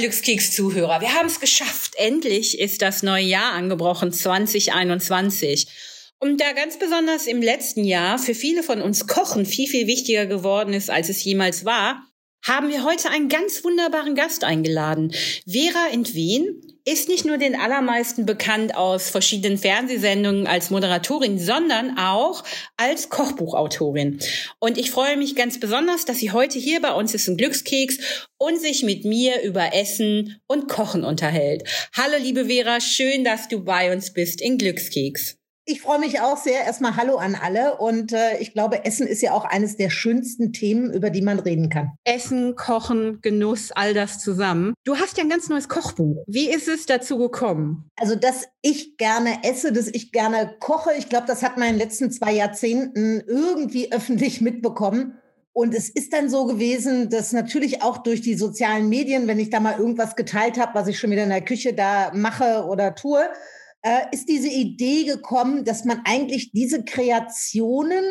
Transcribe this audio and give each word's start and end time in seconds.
Glückskeks-Zuhörer, 0.00 1.02
wir 1.02 1.12
haben 1.12 1.26
es 1.26 1.40
geschafft. 1.40 1.94
Endlich 1.96 2.58
ist 2.58 2.80
das 2.80 3.02
neue 3.02 3.24
Jahr 3.24 3.52
angebrochen, 3.52 4.12
2021. 4.12 5.68
Und 6.18 6.40
da 6.40 6.52
ganz 6.52 6.78
besonders 6.78 7.26
im 7.26 7.42
letzten 7.42 7.84
Jahr 7.84 8.18
für 8.18 8.34
viele 8.34 8.62
von 8.62 8.80
uns 8.80 9.06
Kochen 9.06 9.44
viel, 9.44 9.68
viel 9.68 9.86
wichtiger 9.86 10.24
geworden 10.24 10.72
ist, 10.72 10.88
als 10.88 11.10
es 11.10 11.22
jemals 11.22 11.66
war, 11.66 12.02
haben 12.42 12.70
wir 12.70 12.84
heute 12.84 13.10
einen 13.10 13.28
ganz 13.28 13.62
wunderbaren 13.62 14.14
Gast 14.14 14.42
eingeladen. 14.42 15.12
Vera 15.46 15.88
Entwen 15.92 16.69
ist 16.84 17.08
nicht 17.08 17.24
nur 17.24 17.38
den 17.38 17.54
allermeisten 17.54 18.26
bekannt 18.26 18.76
aus 18.76 19.10
verschiedenen 19.10 19.58
Fernsehsendungen 19.58 20.46
als 20.46 20.70
Moderatorin, 20.70 21.38
sondern 21.38 21.98
auch 21.98 22.44
als 22.76 23.08
Kochbuchautorin. 23.08 24.20
Und 24.58 24.78
ich 24.78 24.90
freue 24.90 25.16
mich 25.16 25.36
ganz 25.36 25.60
besonders, 25.60 26.04
dass 26.04 26.18
sie 26.18 26.32
heute 26.32 26.58
hier 26.58 26.80
bei 26.80 26.92
uns 26.92 27.14
ist 27.14 27.28
ein 27.28 27.36
Glückskeks 27.36 27.98
und 28.38 28.60
sich 28.60 28.82
mit 28.82 29.04
mir 29.04 29.42
über 29.42 29.74
Essen 29.74 30.40
und 30.46 30.68
Kochen 30.68 31.04
unterhält. 31.04 31.64
Hallo 31.94 32.16
liebe 32.20 32.46
Vera, 32.46 32.80
schön, 32.80 33.24
dass 33.24 33.48
du 33.48 33.64
bei 33.64 33.92
uns 33.92 34.12
bist 34.12 34.40
in 34.40 34.58
Glückskeks. 34.58 35.39
Ich 35.70 35.82
freue 35.82 36.00
mich 36.00 36.20
auch 36.20 36.36
sehr. 36.36 36.64
Erstmal 36.64 36.96
Hallo 36.96 37.14
an 37.14 37.36
alle. 37.36 37.76
Und 37.76 38.12
äh, 38.12 38.38
ich 38.40 38.52
glaube, 38.52 38.84
Essen 38.84 39.06
ist 39.06 39.22
ja 39.22 39.30
auch 39.34 39.44
eines 39.44 39.76
der 39.76 39.88
schönsten 39.88 40.52
Themen, 40.52 40.92
über 40.92 41.10
die 41.10 41.22
man 41.22 41.38
reden 41.38 41.68
kann. 41.68 41.92
Essen, 42.02 42.56
Kochen, 42.56 43.20
Genuss, 43.22 43.70
all 43.70 43.94
das 43.94 44.18
zusammen. 44.18 44.74
Du 44.82 44.96
hast 44.96 45.16
ja 45.16 45.22
ein 45.22 45.30
ganz 45.30 45.48
neues 45.48 45.68
Kochbuch. 45.68 46.24
Wie 46.26 46.50
ist 46.50 46.66
es 46.66 46.86
dazu 46.86 47.18
gekommen? 47.18 47.88
Also, 47.94 48.16
dass 48.16 48.48
ich 48.62 48.96
gerne 48.96 49.44
esse, 49.44 49.72
dass 49.72 49.86
ich 49.86 50.10
gerne 50.10 50.56
koche, 50.58 50.90
ich 50.98 51.08
glaube, 51.08 51.28
das 51.28 51.44
hat 51.44 51.56
man 51.56 51.68
in 51.68 51.74
den 51.74 51.82
letzten 51.82 52.10
zwei 52.10 52.32
Jahrzehnten 52.32 53.22
irgendwie 53.28 53.92
öffentlich 53.92 54.40
mitbekommen. 54.40 55.20
Und 55.52 55.72
es 55.72 55.88
ist 55.88 56.12
dann 56.12 56.28
so 56.28 56.46
gewesen, 56.46 57.10
dass 57.10 57.32
natürlich 57.32 57.80
auch 57.80 57.98
durch 57.98 58.22
die 58.22 58.34
sozialen 58.34 58.88
Medien, 58.88 59.28
wenn 59.28 59.38
ich 59.38 59.50
da 59.50 59.60
mal 59.60 59.78
irgendwas 59.78 60.16
geteilt 60.16 60.58
habe, 60.58 60.74
was 60.74 60.88
ich 60.88 60.98
schon 60.98 61.12
wieder 61.12 61.22
in 61.22 61.28
der 61.28 61.44
Küche 61.44 61.74
da 61.74 62.10
mache 62.12 62.64
oder 62.66 62.96
tue, 62.96 63.20
äh, 63.82 64.00
ist 64.12 64.28
diese 64.28 64.48
Idee 64.48 65.04
gekommen, 65.04 65.64
dass 65.64 65.84
man 65.84 66.02
eigentlich 66.04 66.52
diese 66.52 66.84
Kreationen, 66.84 68.04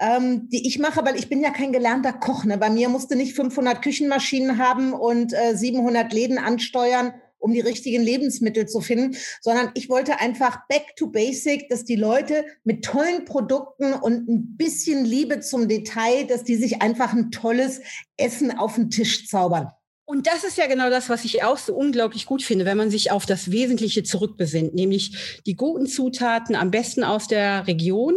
ähm, 0.00 0.48
die 0.48 0.66
ich 0.66 0.78
mache, 0.78 1.04
weil 1.04 1.16
ich 1.16 1.28
bin 1.28 1.40
ja 1.40 1.50
kein 1.50 1.72
gelernter 1.72 2.12
Koch, 2.12 2.44
ne? 2.44 2.58
bei 2.58 2.70
mir 2.70 2.88
musste 2.88 3.16
nicht 3.16 3.34
500 3.34 3.82
Küchenmaschinen 3.82 4.58
haben 4.58 4.92
und 4.92 5.32
äh, 5.32 5.56
700 5.56 6.12
Läden 6.12 6.38
ansteuern, 6.38 7.14
um 7.38 7.52
die 7.52 7.60
richtigen 7.60 8.02
Lebensmittel 8.02 8.66
zu 8.66 8.80
finden, 8.80 9.16
sondern 9.40 9.70
ich 9.74 9.88
wollte 9.88 10.20
einfach 10.20 10.66
back 10.68 10.96
to 10.96 11.08
basic, 11.08 11.68
dass 11.68 11.84
die 11.84 11.96
Leute 11.96 12.44
mit 12.64 12.84
tollen 12.84 13.24
Produkten 13.24 13.92
und 13.92 14.28
ein 14.28 14.56
bisschen 14.56 15.04
Liebe 15.04 15.40
zum 15.40 15.68
Detail, 15.68 16.24
dass 16.26 16.44
die 16.44 16.56
sich 16.56 16.82
einfach 16.82 17.12
ein 17.12 17.30
tolles 17.30 17.80
Essen 18.16 18.56
auf 18.56 18.74
den 18.74 18.90
Tisch 18.90 19.28
zaubern. 19.28 19.68
Und 20.10 20.26
das 20.26 20.42
ist 20.42 20.56
ja 20.56 20.66
genau 20.66 20.88
das, 20.88 21.10
was 21.10 21.26
ich 21.26 21.44
auch 21.44 21.58
so 21.58 21.74
unglaublich 21.74 22.24
gut 22.24 22.42
finde, 22.42 22.64
wenn 22.64 22.78
man 22.78 22.88
sich 22.88 23.10
auf 23.10 23.26
das 23.26 23.50
Wesentliche 23.50 24.04
zurückbesinnt, 24.04 24.74
nämlich 24.74 25.42
die 25.44 25.54
guten 25.54 25.86
Zutaten 25.86 26.56
am 26.56 26.70
besten 26.70 27.04
aus 27.04 27.28
der 27.28 27.66
Region 27.66 28.14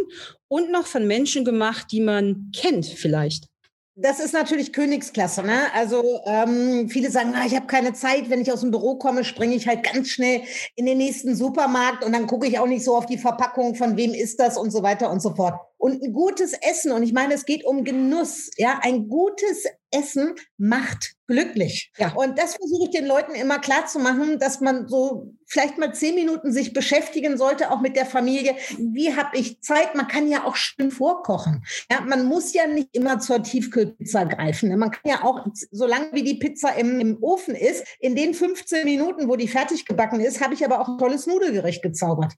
und 0.48 0.72
noch 0.72 0.88
von 0.88 1.06
Menschen 1.06 1.44
gemacht, 1.44 1.88
die 1.92 2.00
man 2.00 2.50
kennt 2.56 2.86
vielleicht. 2.86 3.48
Das 3.96 4.22
ist 4.22 4.34
natürlich 4.34 4.72
Königsklasse. 4.72 5.44
Ne? 5.44 5.66
Also 5.76 6.22
ähm, 6.26 6.88
viele 6.88 7.12
sagen, 7.12 7.34
ah, 7.36 7.46
ich 7.46 7.58
habe 7.58 7.68
keine 7.68 7.92
Zeit. 7.92 8.30
Wenn 8.30 8.40
ich 8.40 8.54
aus 8.54 8.62
dem 8.62 8.72
Büro 8.72 8.96
komme, 8.96 9.26
springe 9.26 9.54
ich 9.54 9.68
halt 9.68 9.84
ganz 9.84 10.08
schnell 10.08 10.44
in 10.76 10.86
den 10.86 10.98
nächsten 10.98 11.36
Supermarkt 11.36 12.06
und 12.06 12.14
dann 12.14 12.26
gucke 12.26 12.48
ich 12.48 12.58
auch 12.58 12.68
nicht 12.68 12.86
so 12.86 12.96
auf 12.96 13.06
die 13.06 13.18
Verpackung, 13.18 13.76
von 13.76 13.98
wem 13.98 14.14
ist 14.14 14.40
das 14.40 14.58
und 14.58 14.72
so 14.72 14.82
weiter 14.82 15.12
und 15.12 15.22
so 15.22 15.36
fort. 15.36 15.60
Und 15.82 16.04
ein 16.04 16.14
gutes 16.14 16.54
Essen, 16.54 16.92
und 16.92 17.02
ich 17.02 17.12
meine, 17.12 17.34
es 17.34 17.44
geht 17.44 17.66
um 17.66 17.84
Genuss. 17.84 18.52
Ja, 18.56 18.80
ein 18.84 19.10
gutes 19.10 19.66
Essen 19.90 20.36
macht 20.60 21.16
glücklich. 21.26 21.92
Ja. 21.98 22.14
Und 22.14 22.38
das 22.38 22.54
versuche 22.54 22.84
ich 22.84 22.92
den 22.92 23.08
Leuten 23.08 23.34
immer 23.34 23.58
klar 23.58 23.88
zu 23.88 23.98
machen, 23.98 24.38
dass 24.38 24.62
man 24.62 24.88
so 24.88 25.34
vielleicht 25.48 25.80
mal 25.80 25.92
zehn 25.92 26.14
Minuten 26.14 26.52
sich 26.52 26.74
beschäftigen 26.74 27.36
sollte, 27.36 27.72
auch 27.72 27.82
mit 27.82 27.96
der 27.96 28.06
Familie. 28.06 28.56
Wie 28.78 29.16
habe 29.16 29.36
ich 29.36 29.60
Zeit? 29.62 29.96
Man 29.96 30.08
kann 30.08 30.30
ja 30.30 30.46
auch 30.46 30.56
schön 30.56 30.92
vorkochen. 30.92 31.64
Ja, 31.90 32.02
man 32.02 32.28
muss 32.28 32.54
ja 32.54 32.68
nicht 32.68 32.90
immer 32.92 33.20
zur 33.20 33.42
Tiefkühlpizza 33.42 34.26
greifen. 34.26 34.78
Man 34.78 34.92
kann 34.92 35.10
ja 35.10 35.24
auch, 35.24 35.48
solange 35.72 36.14
wie 36.14 36.22
die 36.22 36.36
Pizza 36.36 36.76
im, 36.76 37.00
im 37.00 37.18
Ofen 37.24 37.56
ist, 37.56 37.84
in 38.00 38.16
den 38.16 38.36
15 38.36 38.86
Minuten, 38.86 39.28
wo 39.28 39.36
die 39.36 39.48
fertig 39.48 39.88
gebacken 39.88 40.20
ist, 40.20 40.42
habe 40.42 40.54
ich 40.54 40.64
aber 40.64 40.80
auch 40.80 40.90
ein 40.90 41.00
tolles 41.00 41.26
Nudelgericht 41.26 41.82
gezaubert. 41.82 42.34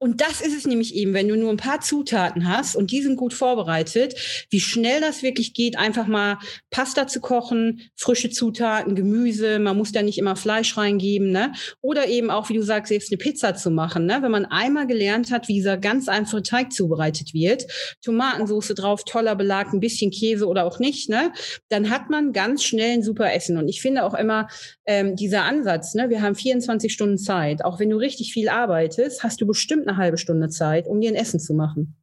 Und 0.00 0.20
das 0.20 0.40
ist 0.40 0.56
es 0.56 0.66
nämlich 0.66 0.94
eben, 0.94 1.12
wenn 1.12 1.26
du 1.26 1.36
nur 1.36 1.50
ein 1.50 1.56
paar 1.56 1.80
Zutaten 1.80 2.48
hast 2.48 2.76
und 2.76 2.92
die 2.92 3.02
sind 3.02 3.16
gut 3.16 3.34
vorbereitet, 3.34 4.46
wie 4.48 4.60
schnell 4.60 5.00
das 5.00 5.24
wirklich 5.24 5.54
geht, 5.54 5.76
einfach 5.76 6.06
mal 6.06 6.38
Pasta 6.70 7.08
zu 7.08 7.20
kochen, 7.20 7.82
frische 7.96 8.30
Zutaten, 8.30 8.94
Gemüse, 8.94 9.58
man 9.58 9.76
muss 9.76 9.90
da 9.90 10.02
nicht 10.02 10.18
immer 10.18 10.36
Fleisch 10.36 10.76
reingeben, 10.76 11.32
ne? 11.32 11.52
Oder 11.80 12.06
eben 12.06 12.30
auch, 12.30 12.48
wie 12.48 12.54
du 12.54 12.62
sagst, 12.62 12.90
selbst 12.90 13.10
eine 13.10 13.18
Pizza 13.18 13.56
zu 13.56 13.72
machen, 13.72 14.06
ne? 14.06 14.18
Wenn 14.22 14.30
man 14.30 14.46
einmal 14.46 14.86
gelernt 14.86 15.32
hat, 15.32 15.48
wie 15.48 15.54
dieser 15.54 15.76
ganz 15.76 16.08
einfache 16.08 16.44
Teig 16.44 16.72
zubereitet 16.72 17.34
wird, 17.34 17.66
Tomatensoße 18.02 18.74
drauf, 18.76 19.04
toller 19.04 19.34
Belag, 19.34 19.72
ein 19.72 19.80
bisschen 19.80 20.12
Käse 20.12 20.46
oder 20.46 20.64
auch 20.64 20.78
nicht, 20.78 21.08
ne? 21.08 21.32
Dann 21.70 21.90
hat 21.90 22.08
man 22.08 22.32
ganz 22.32 22.62
schnell 22.62 22.92
ein 22.92 23.02
super 23.02 23.32
Essen. 23.32 23.58
Und 23.58 23.66
ich 23.66 23.82
finde 23.82 24.04
auch 24.04 24.14
immer 24.14 24.46
ähm, 24.86 25.16
dieser 25.16 25.42
Ansatz, 25.42 25.94
ne? 25.94 26.08
Wir 26.08 26.22
haben 26.22 26.36
24 26.36 26.92
Stunden 26.92 27.18
Zeit. 27.18 27.64
Auch 27.64 27.80
wenn 27.80 27.90
du 27.90 27.96
richtig 27.96 28.32
viel 28.32 28.48
arbeitest, 28.48 29.24
hast 29.24 29.40
du 29.40 29.46
bestimmt 29.46 29.87
eine 29.88 29.96
halbe 29.96 30.18
Stunde 30.18 30.48
Zeit, 30.48 30.86
um 30.86 31.00
dir 31.00 31.10
ein 31.10 31.16
Essen 31.16 31.40
zu 31.40 31.54
machen? 31.54 31.96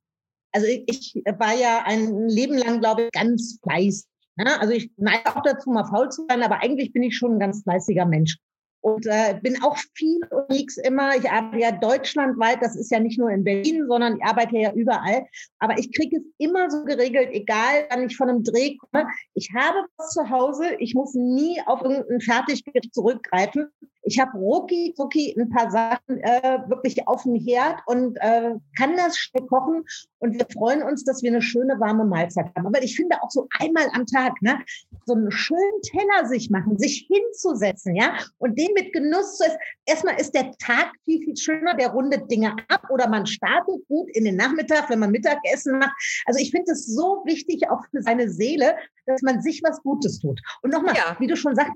Also 0.51 0.67
ich 0.67 1.21
war 1.37 1.53
ja 1.53 1.83
ein 1.85 2.29
Leben 2.29 2.57
lang, 2.57 2.79
glaube 2.79 3.03
ich, 3.03 3.11
ganz 3.11 3.59
fleißig. 3.61 4.05
Ne? 4.37 4.59
Also 4.59 4.73
ich 4.73 4.91
neige 4.97 5.35
auch 5.35 5.41
dazu, 5.43 5.69
mal 5.69 5.85
faul 5.85 6.09
zu 6.09 6.25
sein, 6.29 6.43
aber 6.43 6.61
eigentlich 6.61 6.93
bin 6.93 7.03
ich 7.03 7.17
schon 7.17 7.33
ein 7.33 7.39
ganz 7.39 7.63
fleißiger 7.63 8.05
Mensch. 8.05 8.37
Und 8.81 9.07
äh, 9.07 9.39
bin 9.41 9.63
auch 9.63 9.75
viel 9.95 10.19
unterwegs 10.29 10.77
immer. 10.77 11.15
Ich 11.15 11.27
arbeite 11.27 11.59
ja 11.59 11.71
deutschlandweit, 11.71 12.61
das 12.61 12.75
ist 12.75 12.91
ja 12.91 12.99
nicht 12.99 13.17
nur 13.17 13.31
in 13.31 13.43
Berlin, 13.43 13.85
sondern 13.87 14.17
ich 14.17 14.23
arbeite 14.23 14.57
ja 14.57 14.73
überall. 14.73 15.25
Aber 15.57 15.79
ich 15.79 15.91
kriege 15.91 16.17
es 16.17 16.23
immer 16.37 16.69
so 16.69 16.83
geregelt, 16.83 17.29
egal 17.31 17.87
wann 17.89 18.05
ich 18.05 18.15
von 18.15 18.29
einem 18.29 18.43
Dreh 18.43 18.77
komme. 18.77 19.07
Ich 19.33 19.49
habe 19.55 19.87
was 19.97 20.11
zu 20.11 20.29
Hause, 20.29 20.75
ich 20.77 20.93
muss 20.93 21.15
nie 21.15 21.59
auf 21.65 21.81
irgendein 21.81 22.21
Fertiggericht 22.21 22.93
zurückgreifen. 22.93 23.69
Ich 24.05 24.19
habe 24.19 24.37
rucki 24.37 24.93
zucki 24.95 25.35
ein 25.37 25.49
paar 25.49 25.71
Sachen 25.71 26.19
äh, 26.19 26.59
wirklich 26.67 27.07
auf 27.07 27.23
dem 27.23 27.35
Herd 27.35 27.79
und 27.87 28.17
äh, 28.17 28.53
kann 28.77 28.95
das 28.95 29.17
schnell 29.17 29.45
kochen. 29.47 29.83
Und 30.19 30.35
wir 30.35 30.45
freuen 30.53 30.83
uns, 30.83 31.03
dass 31.03 31.23
wir 31.23 31.31
eine 31.31 31.41
schöne 31.41 31.79
warme 31.79 32.05
Mahlzeit 32.05 32.47
haben. 32.55 32.67
Aber 32.67 32.81
ich 32.83 32.95
finde 32.95 33.21
auch 33.21 33.31
so 33.31 33.47
einmal 33.59 33.87
am 33.93 34.05
Tag, 34.05 34.33
ne, 34.41 34.59
so 35.05 35.13
einen 35.13 35.31
schönen 35.31 35.81
Teller 35.81 36.27
sich 36.27 36.49
machen, 36.49 36.77
sich 36.77 37.07
hinzusetzen, 37.11 37.95
ja, 37.95 38.17
und 38.37 38.57
den 38.57 38.73
mit 38.73 38.93
Genuss 38.93 39.37
zu 39.37 39.45
essen. 39.45 39.57
Erstmal 39.85 40.19
ist 40.19 40.33
der 40.33 40.51
Tag 40.57 40.91
viel, 41.03 41.21
viel 41.23 41.37
schöner, 41.37 41.75
der 41.75 41.89
rundet 41.89 42.29
Dinge 42.29 42.55
ab 42.69 42.87
oder 42.89 43.09
man 43.09 43.25
startet 43.25 43.87
gut 43.87 44.09
in 44.15 44.25
den 44.25 44.35
Nachmittag, 44.35 44.89
wenn 44.89 44.99
man 44.99 45.11
Mittagessen 45.11 45.79
macht. 45.79 45.93
Also 46.25 46.39
ich 46.39 46.51
finde 46.51 46.71
es 46.71 46.85
so 46.85 47.23
wichtig, 47.25 47.69
auch 47.69 47.83
für 47.91 48.01
seine 48.01 48.29
Seele, 48.29 48.75
dass 49.05 49.21
man 49.21 49.41
sich 49.41 49.61
was 49.63 49.81
Gutes 49.81 50.19
tut. 50.19 50.39
Und 50.61 50.71
nochmal, 50.71 50.95
ja. 50.95 51.15
wie 51.19 51.27
du 51.27 51.35
schon 51.35 51.55
sagst, 51.55 51.73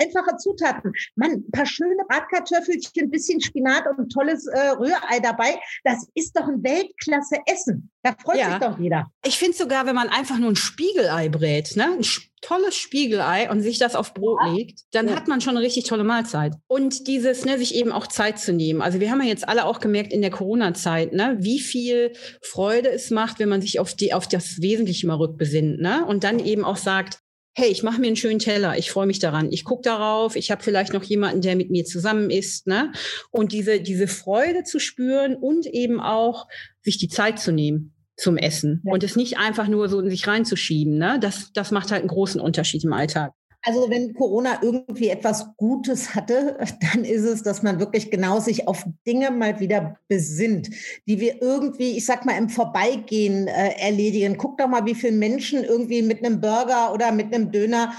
einfache 0.00 0.36
Zutaten. 0.36 0.92
Man, 1.16 1.32
ein 1.32 1.50
paar 1.50 1.66
schöne 1.66 2.04
Bratkartoffelchen, 2.08 3.04
ein 3.04 3.10
bisschen 3.10 3.40
Spinat 3.40 3.86
und 3.86 3.98
ein 3.98 4.08
tolles 4.08 4.46
äh, 4.46 4.70
Rührei 4.70 5.20
dabei. 5.22 5.58
Das 5.84 6.06
ist 6.14 6.36
doch 6.36 6.48
ein 6.48 6.62
Weltklasse-Essen. 6.62 7.90
Da 8.02 8.14
freut 8.22 8.38
ja. 8.38 8.50
sich 8.50 8.58
doch 8.58 8.78
jeder. 8.78 9.06
Ich 9.24 9.38
finde 9.38 9.56
sogar, 9.56 9.86
wenn 9.86 9.94
man 9.94 10.08
einfach 10.08 10.38
nur 10.38 10.50
ein 10.50 10.56
Spiegelei 10.56 11.28
brät, 11.28 11.76
ne? 11.76 11.96
ein 11.96 12.04
tolles 12.44 12.76
Spiegelei 12.76 13.50
und 13.50 13.62
sich 13.62 13.78
das 13.78 13.96
auf 13.96 14.12
Brot 14.12 14.38
ja. 14.44 14.52
legt, 14.52 14.80
dann 14.92 15.08
ja. 15.08 15.16
hat 15.16 15.28
man 15.28 15.40
schon 15.40 15.56
eine 15.56 15.64
richtig 15.64 15.84
tolle 15.84 16.04
Mahlzeit. 16.04 16.54
Und 16.66 17.06
dieses, 17.06 17.44
ne, 17.44 17.58
sich 17.58 17.74
eben 17.74 17.90
auch 17.90 18.06
Zeit 18.06 18.38
zu 18.38 18.52
nehmen. 18.52 18.82
Also 18.82 19.00
wir 19.00 19.10
haben 19.10 19.22
ja 19.22 19.28
jetzt 19.28 19.48
alle 19.48 19.64
auch 19.64 19.80
gemerkt 19.80 20.12
in 20.12 20.20
der 20.20 20.30
Corona-Zeit, 20.30 21.12
ne, 21.12 21.36
wie 21.40 21.60
viel 21.60 22.12
Freude 22.42 22.90
es 22.90 23.10
macht, 23.10 23.38
wenn 23.38 23.48
man 23.48 23.62
sich 23.62 23.80
auf 23.80 23.94
die, 23.94 24.12
auf 24.12 24.28
das 24.28 24.60
Wesentliche 24.60 25.06
mal 25.06 25.16
rückbesinnt, 25.16 25.80
ne? 25.80 26.04
Und 26.04 26.24
dann 26.24 26.38
eben 26.38 26.64
auch 26.64 26.76
sagt, 26.76 27.20
hey, 27.56 27.70
ich 27.70 27.82
mache 27.82 28.00
mir 28.00 28.08
einen 28.08 28.16
schönen 28.16 28.40
Teller, 28.40 28.76
ich 28.76 28.90
freue 28.90 29.06
mich 29.06 29.20
daran, 29.20 29.52
ich 29.52 29.64
gucke 29.64 29.82
darauf, 29.82 30.34
ich 30.34 30.50
habe 30.50 30.62
vielleicht 30.62 30.92
noch 30.92 31.04
jemanden, 31.04 31.40
der 31.40 31.54
mit 31.54 31.70
mir 31.70 31.84
zusammen 31.84 32.30
ist, 32.30 32.66
ne? 32.66 32.92
Und 33.30 33.52
diese, 33.52 33.80
diese 33.80 34.08
Freude 34.08 34.64
zu 34.64 34.80
spüren 34.80 35.36
und 35.36 35.66
eben 35.66 36.00
auch 36.00 36.48
sich 36.82 36.98
die 36.98 37.08
Zeit 37.08 37.38
zu 37.38 37.52
nehmen 37.52 37.94
zum 38.16 38.36
Essen 38.36 38.82
ja. 38.84 38.92
und 38.92 39.04
es 39.04 39.16
nicht 39.16 39.38
einfach 39.38 39.68
nur 39.68 39.88
so 39.88 40.00
in 40.00 40.10
sich 40.10 40.26
reinzuschieben, 40.26 40.98
ne? 40.98 41.18
Das, 41.20 41.52
das 41.52 41.70
macht 41.70 41.92
halt 41.92 42.00
einen 42.00 42.08
großen 42.08 42.40
Unterschied 42.40 42.82
im 42.82 42.92
Alltag. 42.92 43.32
Also 43.64 43.88
wenn 43.88 44.14
Corona 44.14 44.58
irgendwie 44.62 45.08
etwas 45.08 45.56
Gutes 45.56 46.14
hatte, 46.14 46.58
dann 46.92 47.04
ist 47.04 47.22
es, 47.22 47.42
dass 47.42 47.62
man 47.62 47.80
wirklich 47.80 48.10
genau 48.10 48.40
sich 48.40 48.68
auf 48.68 48.84
Dinge 49.06 49.30
mal 49.30 49.58
wieder 49.60 49.96
besinnt, 50.08 50.70
die 51.06 51.18
wir 51.20 51.40
irgendwie, 51.40 51.96
ich 51.96 52.04
sag 52.04 52.24
mal, 52.24 52.36
im 52.36 52.48
Vorbeigehen 52.48 53.48
äh, 53.48 53.70
erledigen. 53.78 54.36
Guck 54.36 54.58
doch 54.58 54.68
mal, 54.68 54.84
wie 54.84 54.94
viele 54.94 55.16
Menschen 55.16 55.64
irgendwie 55.64 56.02
mit 56.02 56.24
einem 56.24 56.40
Burger 56.40 56.92
oder 56.92 57.10
mit 57.12 57.34
einem 57.34 57.50
Döner 57.50 57.94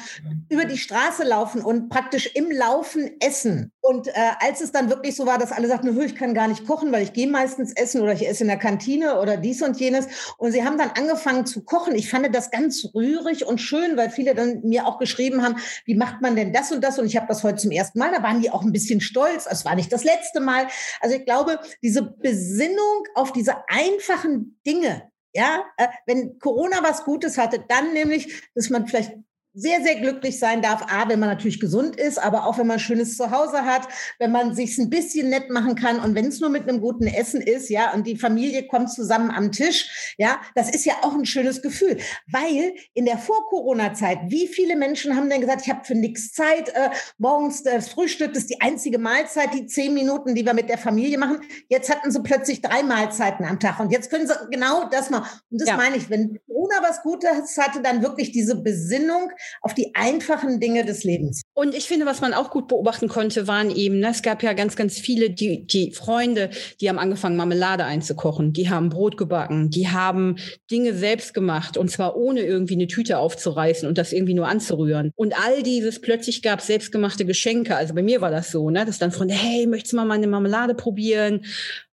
über 0.49 0.65
die 0.65 0.77
Straße 0.77 1.23
laufen 1.23 1.61
und 1.61 1.89
praktisch 1.89 2.31
im 2.35 2.51
Laufen 2.51 3.11
essen. 3.19 3.71
Und 3.81 4.07
äh, 4.07 4.11
als 4.39 4.61
es 4.61 4.71
dann 4.71 4.89
wirklich 4.89 5.15
so 5.15 5.25
war, 5.25 5.37
dass 5.37 5.51
alle 5.51 5.67
sagten, 5.67 5.99
ich 6.01 6.15
kann 6.15 6.33
gar 6.33 6.47
nicht 6.47 6.65
kochen, 6.65 6.91
weil 6.91 7.03
ich 7.03 7.13
gehe 7.13 7.27
meistens 7.27 7.71
essen 7.73 8.01
oder 8.01 8.13
ich 8.13 8.27
esse 8.27 8.43
in 8.43 8.47
der 8.47 8.57
Kantine 8.57 9.19
oder 9.19 9.37
dies 9.37 9.61
und 9.61 9.79
jenes. 9.79 10.07
Und 10.37 10.51
sie 10.51 10.63
haben 10.63 10.77
dann 10.77 10.91
angefangen 10.91 11.45
zu 11.45 11.63
kochen. 11.63 11.95
Ich 11.95 12.09
fand 12.09 12.33
das 12.33 12.49
ganz 12.49 12.89
rührig 12.95 13.45
und 13.45 13.61
schön, 13.61 13.95
weil 13.97 14.09
viele 14.09 14.33
dann 14.33 14.61
mir 14.63 14.87
auch 14.87 14.97
geschrieben 14.97 15.43
haben, 15.43 15.54
wie 15.85 15.95
macht 15.95 16.21
man 16.21 16.35
denn 16.35 16.53
das 16.53 16.71
und 16.71 16.83
das? 16.83 16.99
Und 16.99 17.05
ich 17.05 17.15
habe 17.15 17.27
das 17.27 17.43
heute 17.43 17.57
zum 17.57 17.71
ersten 17.71 17.99
Mal. 17.99 18.11
Da 18.11 18.23
waren 18.23 18.41
die 18.41 18.51
auch 18.51 18.63
ein 18.63 18.71
bisschen 18.71 19.01
stolz. 19.01 19.47
Es 19.49 19.65
war 19.65 19.75
nicht 19.75 19.91
das 19.91 20.03
letzte 20.03 20.39
Mal. 20.39 20.67
Also 21.01 21.15
ich 21.15 21.25
glaube, 21.25 21.59
diese 21.81 22.03
Besinnung 22.03 23.03
auf 23.13 23.33
diese 23.33 23.55
einfachen 23.67 24.59
Dinge, 24.65 25.09
ja, 25.33 25.65
äh, 25.77 25.87
wenn 26.05 26.39
Corona 26.39 26.81
was 26.81 27.03
Gutes 27.03 27.37
hatte, 27.37 27.63
dann 27.67 27.93
nämlich, 27.93 28.43
dass 28.55 28.69
man 28.69 28.87
vielleicht 28.87 29.13
sehr, 29.55 29.81
sehr 29.81 29.95
glücklich 29.95 30.37
sein 30.37 30.61
darf. 30.61 30.83
A, 30.83 31.07
wenn 31.07 31.19
man 31.19 31.29
natürlich 31.29 31.59
gesund 31.59 31.95
ist, 31.95 32.17
aber 32.17 32.45
auch 32.45 32.57
wenn 32.57 32.67
man 32.67 32.77
schönes 32.77 33.15
Zuhause 33.15 33.63
hat, 33.63 33.87
wenn 34.19 34.31
man 34.31 34.53
sich 34.53 34.77
ein 34.77 34.89
bisschen 34.89 35.29
nett 35.29 35.49
machen 35.49 35.75
kann 35.75 35.99
und 35.99 36.13
wenn 36.13 36.27
es 36.27 36.41
nur 36.41 36.49
mit 36.49 36.67
einem 36.67 36.81
guten 36.81 37.07
Essen 37.07 37.41
ist, 37.41 37.69
ja, 37.69 37.93
und 37.93 38.05
die 38.05 38.17
Familie 38.17 38.67
kommt 38.67 38.91
zusammen 38.91 39.31
am 39.31 39.51
Tisch, 39.51 40.13
ja, 40.17 40.41
das 40.55 40.69
ist 40.69 40.85
ja 40.85 40.95
auch 41.01 41.13
ein 41.13 41.25
schönes 41.25 41.61
Gefühl. 41.61 41.97
Weil 42.27 42.75
in 42.93 43.05
der 43.05 43.17
Vor-Corona-Zeit, 43.17 44.19
wie 44.27 44.47
viele 44.47 44.75
Menschen 44.75 45.15
haben 45.15 45.29
denn 45.29 45.41
gesagt, 45.41 45.61
ich 45.63 45.69
habe 45.69 45.85
für 45.85 45.95
nichts 45.95 46.33
Zeit, 46.33 46.69
äh, 46.69 46.89
morgens 47.17 47.63
das 47.63 47.89
Frühstück 47.89 48.35
ist 48.35 48.49
die 48.49 48.61
einzige 48.61 48.99
Mahlzeit, 48.99 49.53
die 49.53 49.65
zehn 49.67 49.93
Minuten, 49.93 50.35
die 50.35 50.45
wir 50.45 50.53
mit 50.53 50.69
der 50.69 50.77
Familie 50.77 51.17
machen. 51.17 51.39
Jetzt 51.69 51.89
hatten 51.89 52.11
sie 52.11 52.21
plötzlich 52.21 52.61
drei 52.61 52.83
Mahlzeiten 52.83 53.45
am 53.45 53.59
Tag 53.59 53.79
und 53.79 53.91
jetzt 53.91 54.09
können 54.09 54.27
sie 54.27 54.33
genau 54.51 54.89
das 54.89 55.09
machen. 55.09 55.29
Und 55.49 55.61
das 55.61 55.69
ja. 55.69 55.77
meine 55.77 55.95
ich, 55.95 56.09
wenn 56.09 56.39
Corona 56.45 56.81
was 56.81 57.01
Gutes 57.01 57.57
hatte, 57.57 57.81
dann 57.81 58.01
wirklich 58.01 58.31
diese 58.31 58.61
Besinnung, 58.61 59.31
auf 59.61 59.73
die 59.73 59.93
einfachen 59.95 60.59
Dinge 60.59 60.85
des 60.85 61.03
Lebens. 61.03 61.43
Und 61.53 61.75
ich 61.75 61.85
finde, 61.85 62.05
was 62.05 62.21
man 62.21 62.33
auch 62.33 62.49
gut 62.49 62.67
beobachten 62.67 63.07
konnte, 63.07 63.47
waren 63.47 63.69
eben, 63.71 63.99
ne, 63.99 64.09
es 64.09 64.21
gab 64.21 64.43
ja 64.43 64.53
ganz, 64.53 64.75
ganz 64.75 64.97
viele, 64.97 65.29
die, 65.29 65.65
die 65.65 65.91
Freunde, 65.91 66.49
die 66.81 66.89
haben 66.89 66.99
angefangen, 66.99 67.35
Marmelade 67.35 67.85
einzukochen, 67.85 68.53
die 68.53 68.69
haben 68.69 68.89
Brot 68.89 69.17
gebacken, 69.17 69.69
die 69.69 69.89
haben 69.89 70.37
Dinge 70.71 70.93
selbst 70.93 71.33
gemacht 71.33 71.77
und 71.77 71.89
zwar 71.89 72.15
ohne 72.15 72.41
irgendwie 72.41 72.75
eine 72.75 72.87
Tüte 72.87 73.17
aufzureißen 73.17 73.87
und 73.87 73.97
das 73.97 74.13
irgendwie 74.13 74.33
nur 74.33 74.47
anzurühren. 74.47 75.11
Und 75.15 75.33
all 75.45 75.63
dieses 75.63 76.01
plötzlich 76.01 76.41
gab 76.41 76.61
selbstgemachte 76.61 77.25
Geschenke. 77.25 77.75
Also 77.75 77.93
bei 77.93 78.03
mir 78.03 78.21
war 78.21 78.31
das 78.31 78.51
so, 78.51 78.69
ne, 78.69 78.85
dass 78.85 78.99
dann 78.99 79.11
Freunde, 79.11 79.33
hey, 79.33 79.67
möchtest 79.67 79.93
du 79.93 79.97
mal 79.97 80.05
meine 80.05 80.27
Marmelade 80.27 80.75
probieren? 80.75 81.45